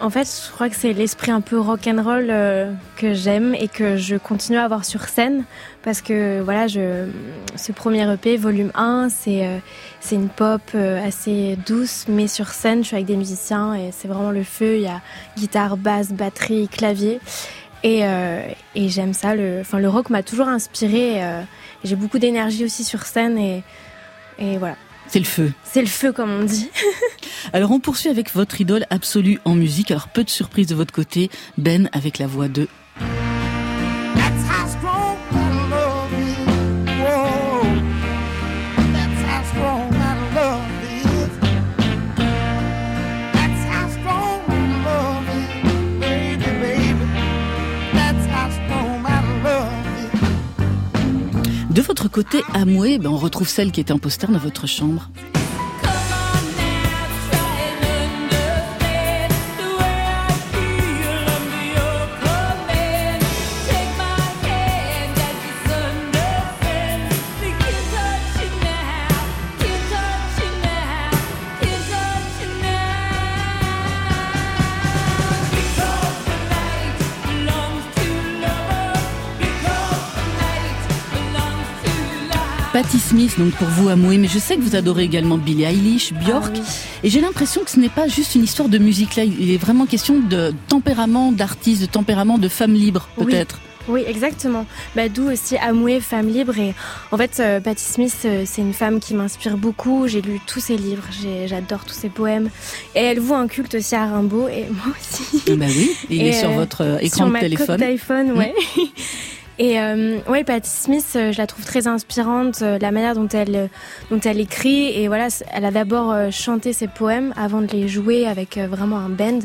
[0.00, 3.54] en fait, je crois que c'est l'esprit un peu rock and roll euh, que j'aime
[3.54, 5.44] et que je continue à avoir sur scène
[5.84, 9.58] parce que voilà, ce premier EP, volume 1, c'est euh,
[10.00, 13.90] c'est une pop euh, assez douce, mais sur scène, je suis avec des musiciens et
[13.92, 14.74] c'est vraiment le feu.
[14.74, 15.00] Il y a
[15.36, 17.20] guitare, basse, batterie, clavier
[17.84, 18.02] et,
[18.74, 19.36] j'aime ça.
[19.36, 21.20] Le, enfin, le rock m'a toujours inspiré.
[21.84, 23.62] J'ai beaucoup d'énergie aussi sur scène et
[24.58, 24.74] voilà,
[25.12, 25.52] C'est le feu.
[25.62, 26.70] c'est le feu comme on dit.
[27.52, 29.90] Alors on poursuit avec votre idole absolue en musique.
[29.90, 32.66] Alors peu de surprises de votre côté, Ben avec la voix de
[51.72, 55.08] De votre côté, Amoué, ben on retrouve celle qui était en poster dans votre chambre.
[82.82, 86.12] Patti Smith, donc pour vous, Amoué, mais je sais que vous adorez également Billie Eilish,
[86.14, 86.50] Björk.
[86.56, 86.62] Ah oui.
[87.04, 89.56] Et j'ai l'impression que ce n'est pas juste une histoire de musique là, il est
[89.56, 93.60] vraiment question de tempérament d'artiste, de tempérament de femme libre, peut-être.
[93.86, 94.66] Oui, exactement.
[94.96, 96.58] Bah, D'où aussi Amoué, femme libre.
[96.58, 96.74] Et
[97.12, 100.08] en fait, euh, Patti Smith, euh, c'est une femme qui m'inspire beaucoup.
[100.08, 101.04] J'ai lu tous ses livres,
[101.46, 102.48] j'adore tous ses poèmes.
[102.96, 105.42] Et elle voue un culte aussi à Rimbaud, et moi aussi.
[105.48, 107.66] Ah bah oui, il Et, est sur euh, votre euh, écran Sur de ma téléphone.
[107.66, 108.54] coque d'iPhone, ouais.
[109.58, 113.28] Et euh, ouais, Patti Smith, euh, je la trouve très inspirante, euh, la manière dont
[113.28, 113.66] elle, euh,
[114.10, 114.88] dont elle écrit.
[114.98, 119.10] Et voilà, elle a d'abord chanté ses poèmes avant de les jouer avec vraiment un
[119.10, 119.40] band.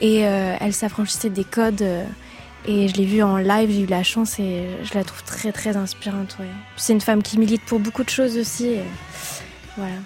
[0.00, 1.82] Et euh, elle s'affranchissait des codes.
[2.66, 5.52] et je l'ai vue en live, j'ai eu la chance et je la trouve très
[5.52, 6.36] très inspirante.
[6.38, 6.46] Ouais.
[6.76, 8.76] C'est une femme qui milite pour beaucoup de choses aussi.
[9.76, 9.96] voilà.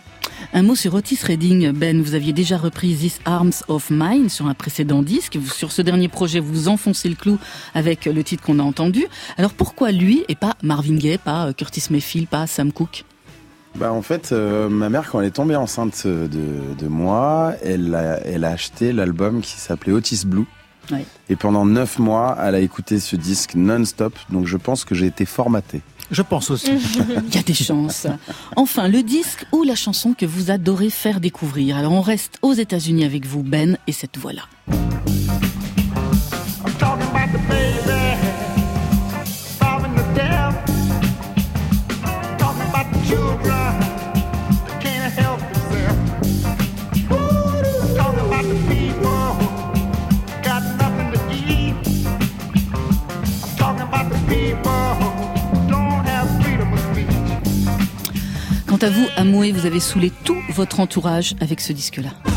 [0.54, 4.46] Un mot sur Otis Redding, Ben, vous aviez déjà repris This Arms of Mine sur
[4.46, 5.38] un précédent disque.
[5.50, 7.38] Sur ce dernier projet, vous enfoncez le clou
[7.74, 9.06] avec le titre qu'on a entendu.
[9.38, 13.04] Alors pourquoi lui et pas Marvin Gaye, pas euh, Curtis Mayfield, pas Sam Cooke?
[13.76, 16.28] Bah en fait, euh, ma mère quand elle est tombée enceinte de,
[16.78, 20.44] de moi, elle a, elle a acheté l'album qui s'appelait Otis Blue.
[20.90, 21.06] Ouais.
[21.30, 24.14] Et pendant neuf mois, elle a écouté ce disque non-stop.
[24.28, 25.80] Donc je pense que j'ai été formaté.
[26.12, 26.70] Je pense aussi.
[27.28, 28.06] Il y a des chances.
[28.54, 31.76] Enfin, le disque ou la chanson que vous adorez faire découvrir.
[31.76, 34.42] Alors on reste aux États-Unis avec vous, Ben, et cette voix-là.
[58.82, 62.31] Quant à vous, Amoué, vous avez saoulé tout votre entourage avec ce disque-là.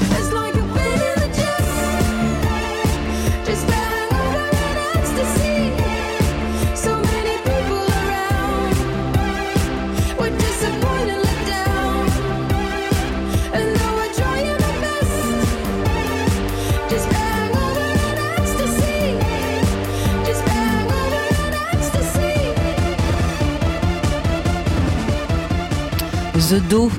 [26.49, 26.91] The Do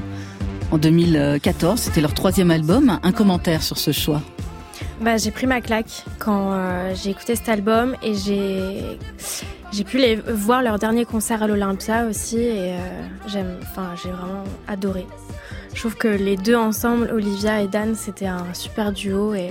[0.72, 2.99] en 2014, c'était leur troisième album.
[3.05, 4.20] Un commentaire sur ce choix.
[5.01, 10.16] Bah, j'ai pris ma claque quand euh, j'ai écouté cet album et j'ai pu les
[10.16, 12.72] voir leur dernier concert à l'Olympia aussi et
[13.36, 15.07] euh, enfin j'ai vraiment adoré.
[15.77, 19.51] Je trouve que les deux ensemble, Olivia et Dan, c'était un super duo et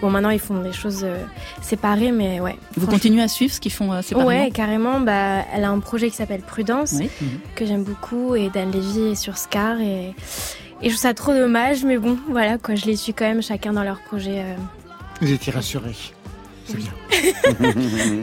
[0.00, 1.18] bon maintenant ils font des choses euh,
[1.62, 2.54] séparées mais ouais.
[2.76, 5.00] Vous continuez à suivre ce qu'ils font euh, séparément Ouais, carrément.
[5.00, 7.10] Bah, elle a un projet qui s'appelle Prudence, Oui.
[7.56, 9.80] que j'aime beaucoup, et Dan Levy est sur Scar.
[9.80, 10.10] Et,
[10.80, 13.42] et je trouve ça trop dommage, mais bon, voilà, quoi, je les suis quand même
[13.42, 14.42] chacun dans leur projet.
[14.44, 14.54] euh.
[15.22, 15.96] Vous étiez rassurés.
[16.66, 16.92] C'est bien.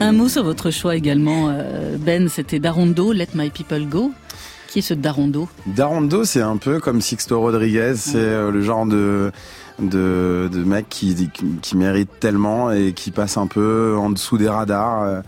[0.00, 1.54] Un mot sur votre choix également,
[1.98, 4.12] Ben, c'était Darondo, Let My People Go.
[4.72, 8.86] Qui est ce Darondo Darondo, c'est un peu comme Sixto Rodriguez, c'est euh, le genre
[8.86, 9.30] de
[9.78, 14.38] de, de mec qui, qui, qui mérite tellement et qui passe un peu en dessous
[14.38, 15.02] des radars.
[15.02, 15.20] Euh,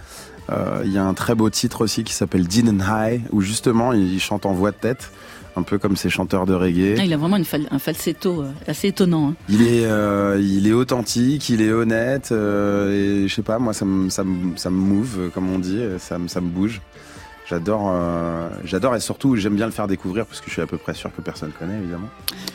[0.51, 3.93] euh, Il y a un très beau titre aussi qui s'appelle Didn't High, où justement
[3.93, 5.11] il chante en voix de tête,
[5.57, 6.97] un peu comme ces chanteurs de reggae.
[6.99, 9.31] Ah, Il a vraiment une fal- un falsetto euh, assez étonnant.
[9.31, 9.35] hein.
[9.49, 13.73] Il est, euh, il est authentique, il est honnête, euh, et je sais pas, moi
[13.75, 16.81] ça me, ça me, ça me move, comme on dit, ça me, ça me bouge.
[17.47, 20.67] J'adore, euh, j'adore et surtout j'aime bien le faire découvrir parce que je suis à
[20.67, 22.09] peu près sûr que personne connaît évidemment.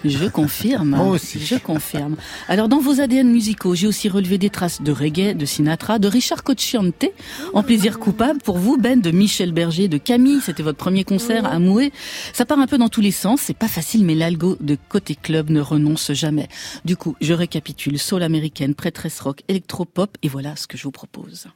[0.04, 0.90] Je confirme.
[0.90, 1.40] Moi aussi.
[1.40, 2.16] Je confirme.
[2.48, 6.08] Alors, dans vos ADN musicaux, j'ai aussi relevé des traces de reggae, de Sinatra, de
[6.08, 7.06] Richard Cocciante,
[7.54, 8.40] en plaisir coupable.
[8.40, 11.92] Pour vous, Ben, de Michel Berger, de Camille, c'était votre premier concert à Mouet.
[12.34, 13.42] Ça part un peu dans tous les sens.
[13.42, 16.48] C'est pas facile, mais l'algo de côté club ne renonce jamais.
[16.86, 18.00] Du coup, je récapitule.
[18.00, 21.48] Soul américaine, prêtresse rock, électropop, et voilà ce que je vous propose.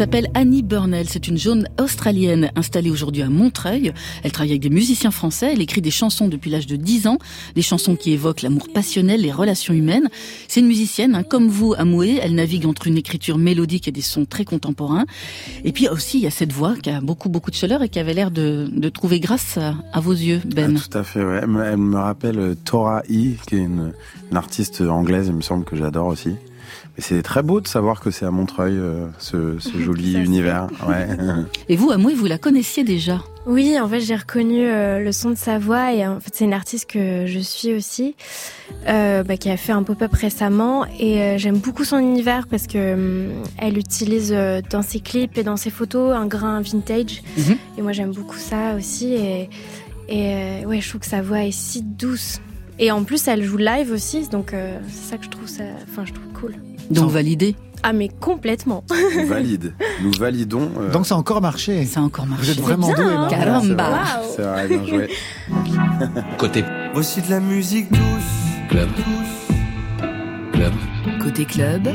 [0.00, 1.10] S'appelle Annie Burnell.
[1.10, 3.92] C'est une jeune australienne installée aujourd'hui à Montreuil.
[4.22, 5.50] Elle travaille avec des musiciens français.
[5.52, 7.18] Elle écrit des chansons depuis l'âge de 10 ans.
[7.54, 10.08] Des chansons qui évoquent l'amour passionnel, les relations humaines.
[10.48, 12.18] C'est une musicienne, hein, comme vous, Amoué.
[12.22, 15.04] Elle navigue entre une écriture mélodique et des sons très contemporains.
[15.64, 17.90] Et puis aussi, il y a cette voix qui a beaucoup, beaucoup de chaleur et
[17.90, 20.78] qui avait l'air de, trouver grâce à, vos yeux, Ben.
[20.78, 21.20] Ah, tout à fait.
[21.20, 23.92] Elle me, elle me rappelle euh, Tora E, qui est une
[24.32, 26.36] artiste anglaise, il me semble que j'adore aussi.
[27.00, 30.68] C'est très beau de savoir que c'est à Montreuil, euh, ce, ce joli univers.
[30.88, 31.08] Ouais.
[31.68, 33.22] Et vous, Amoué, vous la connaissiez déjà?
[33.46, 36.44] Oui, en fait, j'ai reconnu euh, le son de sa voix et en fait, c'est
[36.44, 38.14] une artiste que je suis aussi,
[38.86, 42.66] euh, bah, qui a fait un pop-up récemment et euh, j'aime beaucoup son univers parce
[42.66, 43.28] que hum,
[43.58, 47.56] elle utilise euh, dans ses clips et dans ses photos un grain vintage Mhm.
[47.78, 49.48] et moi j'aime beaucoup ça aussi et,
[50.08, 52.40] et euh, ouais, je trouve que sa voix est si douce.
[52.78, 55.64] Et en plus, elle joue live aussi, donc euh, c'est ça que je trouve ça,
[55.90, 56.54] enfin, je trouve cool.
[56.90, 57.54] Donc Sans- validé.
[57.82, 58.84] Ah mais complètement.
[59.18, 59.72] On valide.
[60.02, 60.70] Nous validons.
[60.78, 61.86] euh, Donc ça a encore marché.
[61.86, 62.44] Ça a encore marché.
[62.44, 63.28] Vous êtes vraiment bien, doué, hein.
[63.30, 63.64] Caramba.
[63.66, 63.88] c'est vrai,
[64.20, 64.32] Waouh.
[64.36, 65.08] C'est vrai, bien joué.
[66.38, 68.00] Côté Voici de la musique douce.
[68.68, 68.88] club.
[70.52, 70.72] Club.
[71.22, 71.88] Côté club,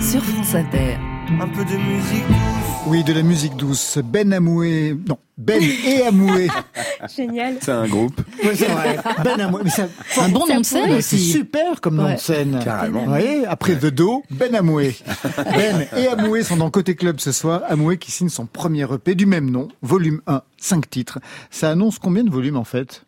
[0.00, 0.96] sur France Inter.
[1.40, 2.61] Un peu de musique douce.
[2.88, 3.98] Oui, de la musique douce.
[4.04, 4.96] Ben Amoué.
[5.08, 6.48] Non, Ben et Amoué.
[7.16, 7.56] Génial.
[7.60, 8.20] C'est un groupe.
[8.42, 8.98] Oui, c'est vrai.
[9.22, 9.62] Ben Amoué.
[9.64, 9.88] Mais ça,
[10.20, 11.30] Un bon nom de scène Ouais, c'est aussi.
[11.32, 12.60] super comme nom de scène.
[12.62, 13.04] Carrément.
[13.04, 14.96] Vous voyez, après The Do, Ben Amoué.
[15.36, 17.62] Ben et Amoué sont dans Côté Club ce soir.
[17.68, 21.18] Amoué qui signe son premier EP du même nom, volume 1, 5 titres.
[21.50, 23.04] Ça annonce combien de volumes en fait?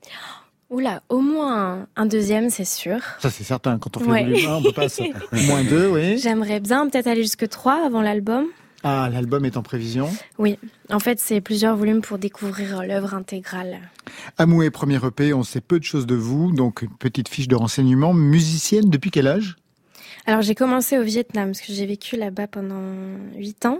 [0.70, 2.99] Oula, au moins un, deuxième, c'est sûr.
[3.20, 4.22] Ça c'est certain, quand on fait Ouais.
[4.25, 5.03] volume 1, on peut pas se...
[5.49, 6.18] Moins 2, oui.
[6.18, 8.47] J'aimerais bien peut-être aller jusque 3 avant l'album.
[8.87, 10.11] Ah, l'album est en prévision.
[10.37, 10.59] Oui,
[10.91, 13.78] en fait, c'est plusieurs volumes pour découvrir l'œuvre intégrale.
[14.37, 17.57] Amoué, premier EP, on sait peu de choses de vous, donc une petite fiche de
[17.57, 18.12] renseignement.
[18.12, 19.57] Musicienne depuis quel âge?
[20.26, 22.82] Alors, j'ai commencé au Vietnam, parce que j'ai vécu là-bas pendant
[23.37, 23.78] 8 ans.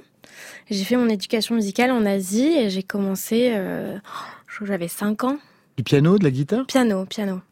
[0.71, 3.99] J'ai fait mon éducation musicale en Asie et j'ai commencé, euh,
[4.63, 5.39] j'avais 5 ans.
[5.77, 6.65] Du piano, de la guitare?
[6.65, 7.43] Piano, piano.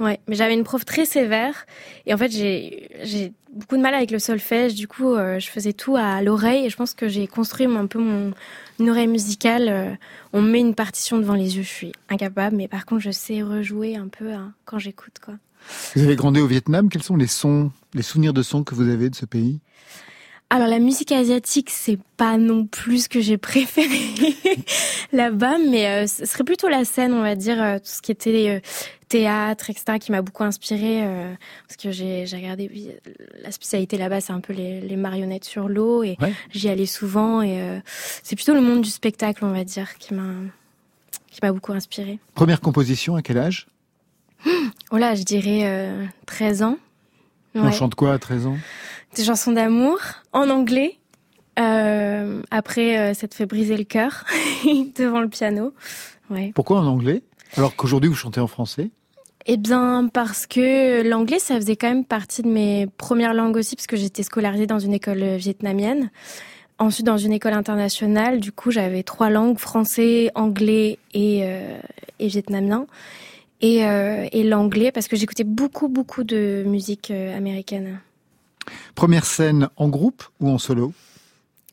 [0.00, 1.66] Ouais, mais j'avais une prof très sévère
[2.06, 4.74] et en fait j'ai beaucoup de mal avec le solfège.
[4.74, 7.86] Du coup, euh, je faisais tout à l'oreille et je pense que j'ai construit un
[7.86, 8.32] peu mon
[8.80, 9.68] une oreille musicale.
[9.68, 9.94] Euh,
[10.32, 12.56] on me met une partition devant les yeux, je suis incapable.
[12.56, 15.34] Mais par contre, je sais rejouer un peu hein, quand j'écoute quoi.
[15.94, 18.88] Vous avez grandi au Vietnam, quels sont les sons, les souvenirs de sons que vous
[18.88, 19.60] avez de ce pays?
[20.50, 24.36] Alors la musique asiatique, c'est pas non plus ce que j'ai préféré
[25.12, 28.12] là-bas, mais euh, ce serait plutôt la scène, on va dire, euh, tout ce qui
[28.12, 28.60] était euh,
[29.18, 31.32] théâtre, etc., qui m'a beaucoup inspiré euh,
[31.68, 32.90] parce que j'ai regardé oui,
[33.40, 36.32] la spécialité là-bas, c'est un peu les, les marionnettes sur l'eau et Ouais.
[36.50, 37.78] j'y allais souvent et euh,
[38.24, 40.32] c'est plutôt le monde du spectacle, on va dire, qui m'a
[41.30, 42.18] qui m'a beaucoup inspiré.
[42.34, 43.66] Première composition, à quel âge?
[44.90, 46.78] Oh là, je dirais euh, 13 ans.
[47.54, 48.56] On chante quoi à 13 ans?
[49.14, 49.98] Des chansons d'amour
[50.32, 50.98] en anglais.
[51.60, 54.24] Euh, après, euh, ça te fait briser le cœur
[54.96, 55.72] devant le piano.
[56.30, 56.50] Ouais.
[56.54, 57.22] Pourquoi en anglais?
[57.56, 58.90] Alors qu'aujourd'hui vous chantez en français?
[59.46, 63.76] Eh bien, parce que l'anglais, ça faisait quand même partie de mes premières langues aussi,
[63.76, 66.10] parce que j'étais scolarisée dans une école euh, vietnamienne.
[66.78, 71.78] Ensuite, dans une école internationale, du coup, j'avais trois langues, français, anglais et, euh,
[72.18, 72.86] et vietnamien.
[73.60, 78.00] Et, euh, et l'anglais, parce que j'écoutais beaucoup, beaucoup de musique américaine.
[78.94, 80.92] Première scène en groupe ou en solo?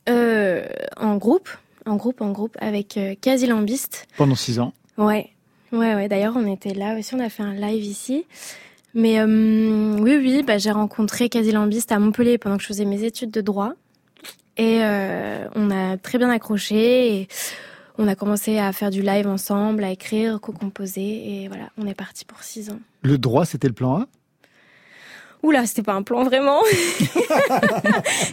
[0.08, 0.64] Euh,
[0.96, 1.48] en groupe,
[1.84, 4.06] en groupe, en groupe, avec Quasi Lambiste.
[4.16, 4.72] Pendant 6 ans.
[4.98, 5.31] Ouais,
[5.72, 6.08] ouais, ouais.
[6.08, 8.26] D'ailleurs, on était là aussi, on a fait un live ici.
[8.94, 12.84] Mais euh, oui, oui, bah, j'ai rencontré Quasi Lambiste à Montpellier pendant que je faisais
[12.84, 13.72] mes études de droit.
[14.58, 17.16] Et euh, on a très bien accroché.
[17.16, 17.28] Et
[17.98, 21.00] on a commencé à faire du live ensemble, à écrire, co-composer.
[21.00, 22.80] Et voilà, on est parti pour six ans.
[23.02, 24.06] Le droit, c'était le plan A
[25.42, 26.60] Oula, c'était pas un plan vraiment.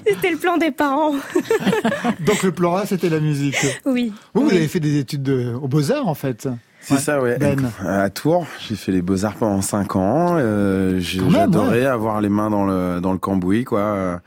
[0.06, 1.14] c'était le plan des parents.
[2.20, 3.56] Donc le plan A, c'était la musique?
[3.86, 4.14] Oui.
[4.36, 6.48] Vous, avez fait des études de, aux Beaux-Arts, en fait.
[6.82, 7.00] C'est Ouais.
[7.00, 7.38] ça, ouais.
[7.38, 7.58] Ben.
[7.86, 10.36] À Tours, j'ai fait les beaux-arts pendant 5 ans.
[10.38, 14.22] Euh, J'adorais avoir les mains dans le dans le cambouis, quoi.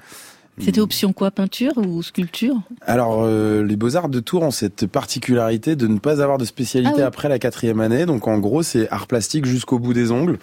[0.61, 2.55] C'était option quoi Peinture ou sculpture?
[2.83, 6.93] Alors, euh, les Beaux-Arts de Tours ont cette particularité de ne pas avoir de spécialité
[6.97, 7.03] Ah oui.
[7.05, 8.05] après la quatrième année.
[8.05, 10.39] Donc, en gros, c'est art plastique jusqu'au bout des ongles.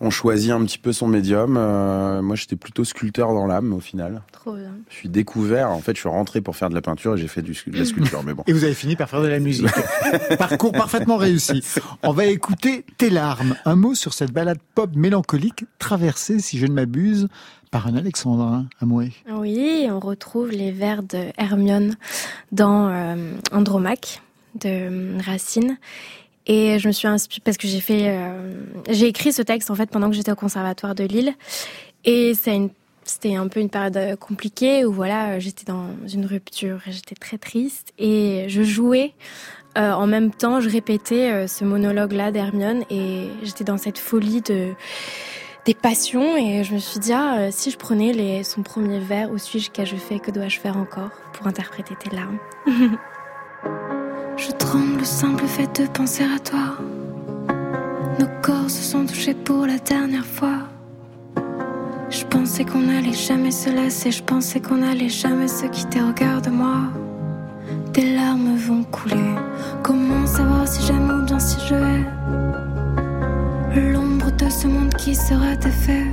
[0.00, 1.56] On choisit un petit peu son médium.
[1.56, 4.22] Euh, moi, j'étais plutôt sculpteur dans l'âme, au final.
[4.30, 4.72] Trop bien.
[4.88, 5.70] Je suis découvert.
[5.70, 7.78] En fait, je suis rentré pour faire de la peinture et j'ai fait du, de
[7.78, 8.22] la sculpture.
[8.22, 8.44] Mais bon.
[8.46, 9.66] Et vous avez fini par faire de la musique.
[10.38, 11.62] Parcours parfaitement réussi.
[12.04, 13.56] On va écouter Tes larmes.
[13.64, 17.28] Un mot sur cette balade pop mélancolique traversée, si je ne m'abuse,
[17.70, 19.12] par un alexandrin Amoué.
[19.30, 21.96] Oui, on retrouve les vers de Hermione
[22.52, 24.22] dans euh, Andromaque
[24.54, 25.76] de euh, Racine.
[26.48, 28.54] Et je me suis inspirée parce que j'ai fait, euh,
[28.88, 31.34] j'ai écrit ce texte en fait pendant que j'étais au conservatoire de Lille.
[32.06, 36.80] Et c'était un peu une période euh, compliquée où voilà, euh, j'étais dans une rupture
[36.86, 37.92] j'étais très triste.
[37.98, 39.12] Et je jouais
[39.76, 44.72] en même temps, je répétais ce monologue-là d'Hermione et j'étais dans cette folie de
[45.66, 49.38] des passions et je me suis dit ah, si je prenais son premier vers où
[49.38, 52.38] suis-je qu'ai-je fait que dois-je faire encore pour interpréter tes larmes?
[54.38, 56.76] Je tremble le simple fait de penser à toi.
[58.20, 60.60] Nos corps se sont touchés pour la dernière fois.
[62.08, 66.00] Je pensais qu'on allait jamais se lasser, je pensais qu'on allait jamais se quitter.
[66.00, 66.82] Regarde-moi,
[67.92, 69.34] tes larmes vont couler.
[69.82, 72.04] Comment savoir si j'aime ou bien si je hais
[73.92, 76.06] L'ombre de ce monde qui sera défait.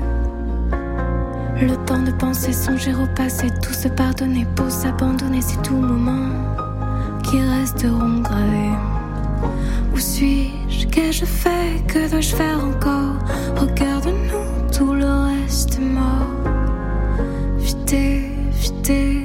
[1.61, 6.64] Le temps de penser, songer au passé, tout se pardonner, pour s'abandonner, c'est tout moment
[7.25, 8.77] qui resteront gravés.
[9.93, 10.87] Où suis-je?
[10.87, 11.85] Qu'ai-je fait?
[11.87, 13.17] Que dois-je faire encore?
[13.57, 16.35] Regarde-nous, tout le reste est mort.
[17.57, 19.24] Vidé, vidé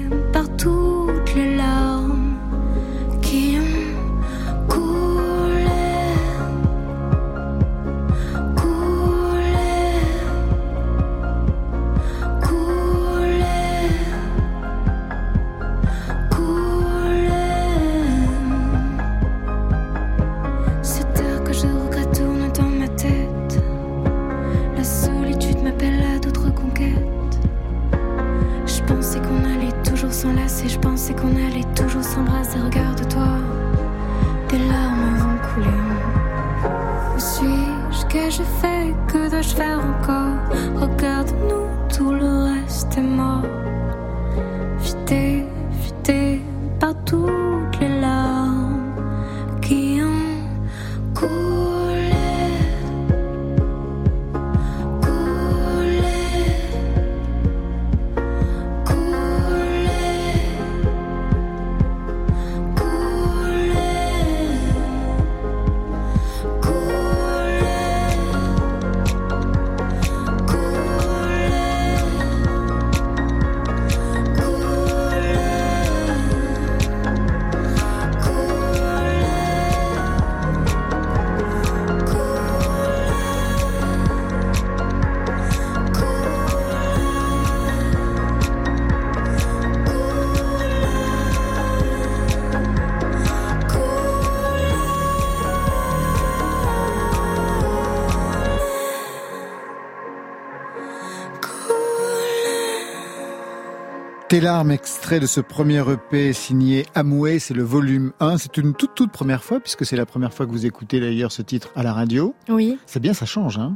[104.30, 108.38] Tes larmes, extrait de ce premier EP signé Amway, c'est le volume 1.
[108.38, 111.32] C'est une toute toute première fois, puisque c'est la première fois que vous écoutez d'ailleurs
[111.32, 112.32] ce titre à la radio.
[112.48, 112.78] Oui.
[112.86, 113.74] C'est bien, ça change, hein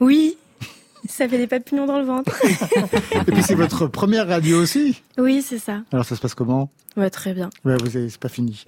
[0.00, 0.36] Oui.
[1.08, 2.32] Ça fait des papillons dans le ventre.
[3.14, 5.02] Et puis c'est votre première radio aussi.
[5.16, 5.80] Oui, c'est ça.
[5.90, 6.70] Alors ça se passe comment?
[6.98, 7.48] Ouais, très bien.
[7.64, 8.62] Ouais, vous avez, c'est pas fini.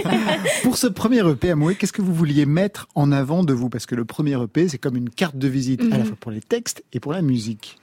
[0.62, 3.70] Pour ce premier EP Amway, qu'est-ce que vous vouliez mettre en avant de vous?
[3.70, 6.04] Parce que le premier EP, c'est comme une carte de visite, à la Mhm.
[6.06, 7.78] fois pour les textes et pour la musique.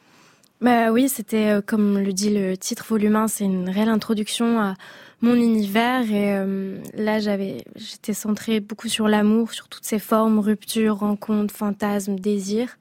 [0.64, 4.62] Bah oui, c'était euh, comme le dit le titre volume 1, c'est une réelle introduction
[4.62, 4.76] à
[5.20, 10.40] mon univers et euh, là j'avais j'étais centrée beaucoup sur l'amour, sur toutes ses formes,
[10.40, 12.78] ruptures, rencontres, fantasmes, désirs.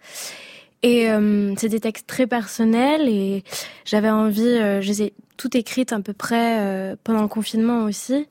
[0.85, 3.43] Et euh, c'est des textes très personnels et
[3.85, 8.29] j'avais envie, euh, je les ai toutes écrites à peu près pendant le confinement aussi.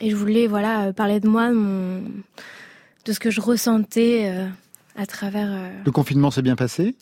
[0.00, 2.00] Et je voulais voilà parler de moi, de,
[3.04, 4.32] de ce que je ressentais
[4.96, 5.70] à travers.
[5.84, 6.94] Le confinement s'est bien passé?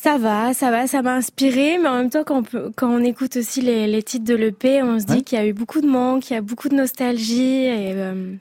[0.00, 2.88] Ça va, ça va, ça m'a inspiré, mais en même temps, quand on, peut- quand
[2.88, 5.22] on écoute aussi les, les titres de l'EP, on se dit Ouais.
[5.22, 8.34] qu'il y a eu beaucoup de manque, qu'il y a beaucoup de nostalgie, et, euh,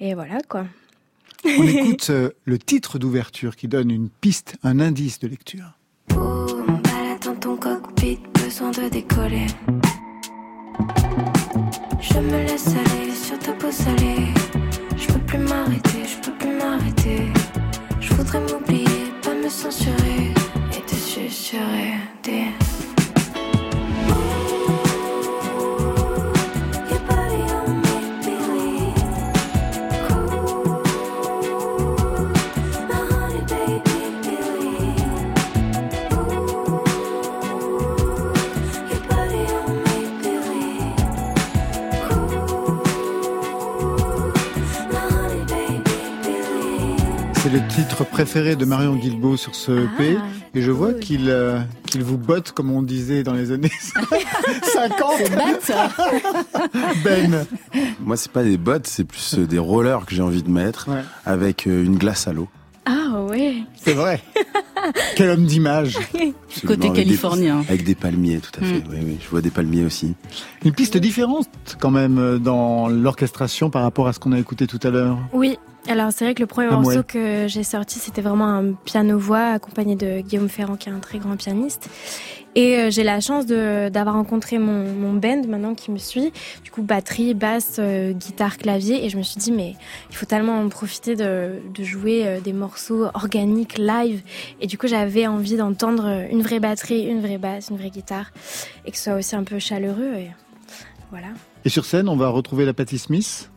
[0.00, 0.64] et voilà quoi.
[1.44, 5.72] On écoute euh, le titre d'ouverture qui donne une piste, un indice de lecture.
[6.08, 9.46] Boum, balade dans ton cockpit, besoin de décoller.
[12.00, 14.28] Je me laisse aller sur ta peau salée.
[14.96, 17.18] Je peux plus m'arrêter, je peux plus m'arrêter.
[18.00, 20.32] Je voudrais m'oublier, pas me censurer
[21.16, 22.75] et te susurrer des.
[47.46, 50.16] C'est le titre préféré de Marion Guilbeault sur ce EP.
[50.18, 50.24] Ah,
[50.56, 50.98] Et je vois cool.
[51.00, 53.70] qu'il euh, qu'il vous botte, comme on disait dans les années
[54.72, 55.30] 50.
[57.04, 57.46] Ben.
[58.00, 60.88] Moi, c'est pas des bottes, c'est plus euh, des rollers que j'ai envie de mettre
[60.88, 62.48] Ouais, avec euh, une glace à l'eau.
[62.84, 63.58] Ah ouais.
[63.76, 64.20] c'est vrai.
[65.16, 65.98] Quel homme d'image.
[66.66, 67.60] Côté avec des- californien.
[67.68, 68.78] avec des palmiers, tout à fait.
[68.80, 68.84] Mm.
[68.90, 70.14] Oui, oui, je vois des palmiers aussi.
[70.64, 71.48] Une piste différente
[71.80, 75.16] quand même dans l'orchestration par rapport à ce qu'on a écouté tout à l'heure.
[75.32, 75.58] Oui.
[75.88, 77.04] Alors c'est vrai que le premier Ah, morceau ouais.
[77.04, 81.18] que j'ai sorti, c'était vraiment un piano-voix accompagné de Guillaume Ferrand, qui est un très
[81.18, 81.88] grand pianiste.
[82.56, 86.32] Et euh, j'ai la chance d'avoir rencontré mon, mon band maintenant qui me suit.
[86.64, 89.04] Du coup, batterie, basse, euh, guitare, clavier.
[89.04, 89.74] Et je me suis dit, mais
[90.10, 94.22] il faut tellement en profiter de, de jouer euh, des morceaux organiques, live.
[94.62, 98.30] Et du coup, j'avais envie d'entendre une vraie batterie, une vraie basse, une vraie guitare.
[98.86, 100.14] Et que ce soit aussi un peu chaleureux.
[100.16, 100.30] Et
[101.10, 101.28] voilà.
[101.66, 103.50] Et sur scène, on va retrouver la Patti Smith.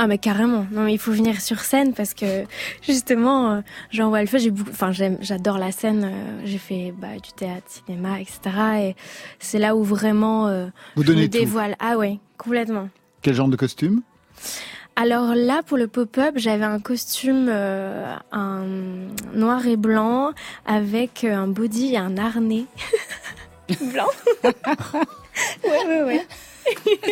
[0.00, 0.64] Ah mais carrément.
[0.70, 2.44] Non mais il faut venir sur scène parce que
[2.82, 4.38] justement euh, j'en vois le feu.
[4.38, 6.04] J'ai beaucoup, enfin j'aime, j'adore la scène.
[6.04, 8.40] euh, j'ai fait bah, du théâtre, cinéma, etc.
[8.80, 8.96] Et
[9.40, 11.38] c'est là où vraiment euh, Vous je me donnez tout.
[11.38, 11.74] dévoile.
[11.80, 12.88] Ah ouais, complètement.
[13.22, 14.02] Quel genre de costume?
[14.94, 18.62] Alors là pour le pop-up j'avais un costume euh, un
[19.34, 20.30] noir et blanc
[20.66, 22.64] avec euh, un body et un harnais
[23.92, 24.06] blanc.
[25.64, 26.26] ouais ouais ouais.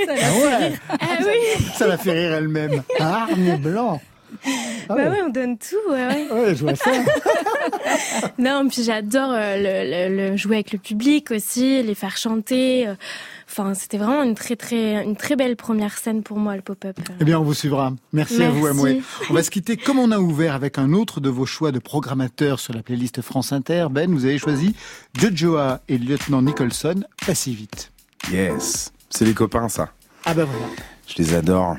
[0.08, 1.64] Ah ouais Ah oui.
[1.74, 2.82] Ça la fait rire elle-même.
[2.98, 4.00] Harnais blanc.
[4.88, 5.20] Ah Bah ouais.
[5.24, 5.76] on donne tout.
[5.90, 6.28] Ouais ouais.
[6.30, 6.90] Ouais, je vois ça.
[8.38, 12.86] Non, puis j'adore euh, le, le- le jouer avec le public aussi, les faire chanter.
[12.86, 12.94] euh.
[13.48, 16.96] Enfin, c'était vraiment une très très une très belle première scène pour moi le pop-up.
[17.20, 17.92] Eh bien, on vous suivra.
[18.12, 18.66] Merci, à vous.
[18.66, 19.02] Amoué.
[19.30, 21.78] On va se quitter comme on a ouvert avec un autre de vos choix de
[21.78, 23.86] programmateurs sur la playlist France Inter.
[23.90, 24.74] Ben, vous avez choisi
[25.18, 27.92] Jojoa et le lieutenant Nicholson, pas si vite.
[28.30, 29.88] Yes, c'est les copains ça.
[30.26, 30.66] Ah ben voilà.
[31.08, 31.78] Je les adore.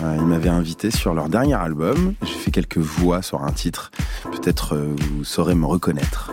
[0.00, 2.14] Euh, ils m'avaient invité sur leur dernier album.
[2.22, 3.90] J'ai fait quelques voix sur un titre.
[4.30, 6.30] Peut-être euh, vous saurez me reconnaître.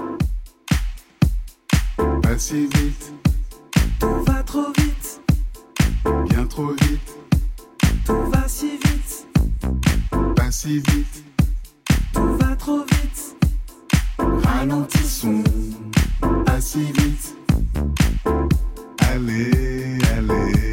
[1.97, 3.11] Pas si vite,
[3.99, 5.21] Tout va trop vite,
[6.29, 7.15] bien trop vite,
[8.05, 9.27] tout va si vite,
[10.35, 11.23] pas si vite.
[12.13, 13.35] tout va trop vite.
[14.43, 15.43] Ralentissons,
[16.45, 17.35] pas si vite.
[19.11, 19.64] Allez,
[20.29, 20.64] allez,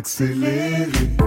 [0.00, 1.19] Acelere.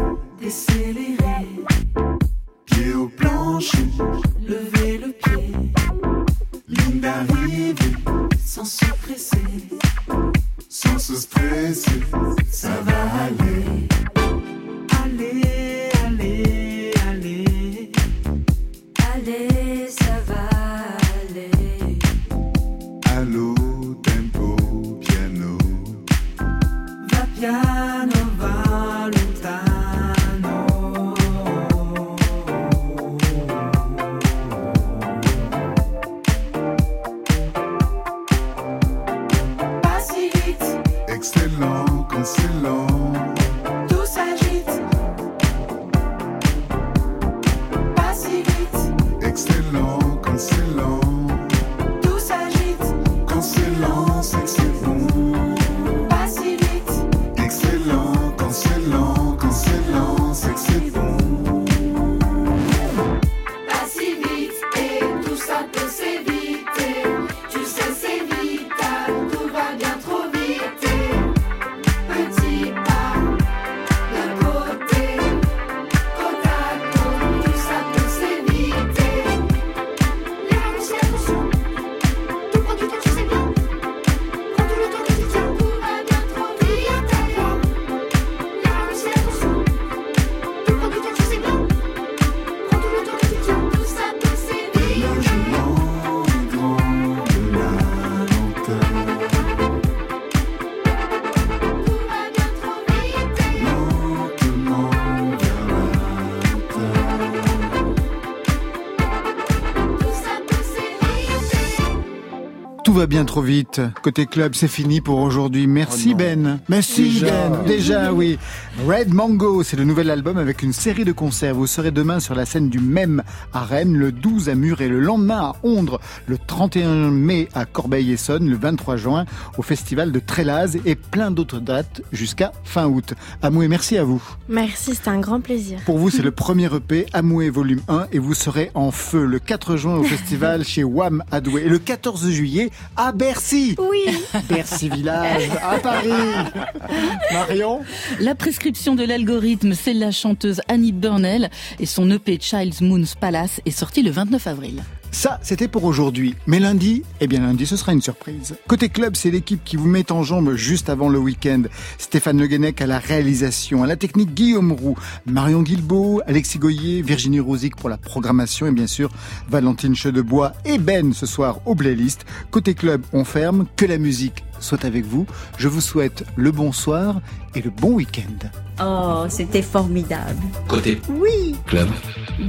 [113.23, 113.79] Bien trop vite.
[114.01, 115.65] Côté club, c'est fini pour aujourd'hui.
[115.65, 116.17] Merci Oh.
[116.17, 116.59] Ben.
[116.67, 117.47] Merci Déjà.
[117.47, 117.63] Ben.
[117.65, 118.37] Déjà, oui.
[118.85, 121.55] Red Mango, c'est le nouvel album avec une série de concerts.
[121.55, 124.99] Vous serez demain sur la scène du même à Rennes, le 12 à Muret, le
[124.99, 129.25] lendemain à Ondre, le 31 mai à Corbeil-Essonne, le 23 juin
[129.57, 133.13] au festival de Trélaz et plein d'autres dates jusqu'à fin août.
[133.41, 134.21] Amoué, merci à vous.
[134.49, 135.79] Merci, c'était un grand plaisir.
[135.85, 139.39] Pour vous, c'est le premier EP Amoué volume 1 et vous serez en feu le
[139.39, 143.75] 4 juin au festival chez Wham à Douai et le 14 juillet à Bercy.
[143.77, 144.05] Oui.
[144.49, 146.09] Bercy Village à Paris.
[147.31, 147.81] Marion
[148.19, 151.49] La prescription de l'algorithme, c'est la chanteuse Annie Burnell
[151.79, 154.83] et son EP Child's Moon's Palace est sorti le 29 avril.
[155.13, 156.33] Ça, c'était pour aujourd'hui.
[156.47, 158.55] Mais lundi, eh bien lundi, ce sera une surprise.
[158.67, 161.61] Côté club, c'est l'équipe qui vous met en jambe juste avant le week-end.
[161.99, 164.97] Stéphane Le Guenec à la réalisation, à la technique Guillaume Roux,
[165.27, 169.11] Marion Guilbeault, Alexis Goyer, Virginie Rosic pour la programmation et bien sûr
[169.49, 172.25] Valentine Chedebois et Ben ce soir au playlist.
[172.49, 173.67] Côté club, on ferme.
[173.75, 175.27] Que la musique soit avec vous.
[175.57, 177.21] Je vous souhaite le bonsoir
[177.53, 178.49] et le bon week-end.
[178.83, 180.41] Oh, c'était formidable.
[180.67, 181.87] Côté Oui, club.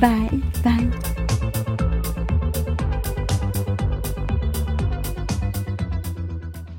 [0.01, 0.89] bye, bye.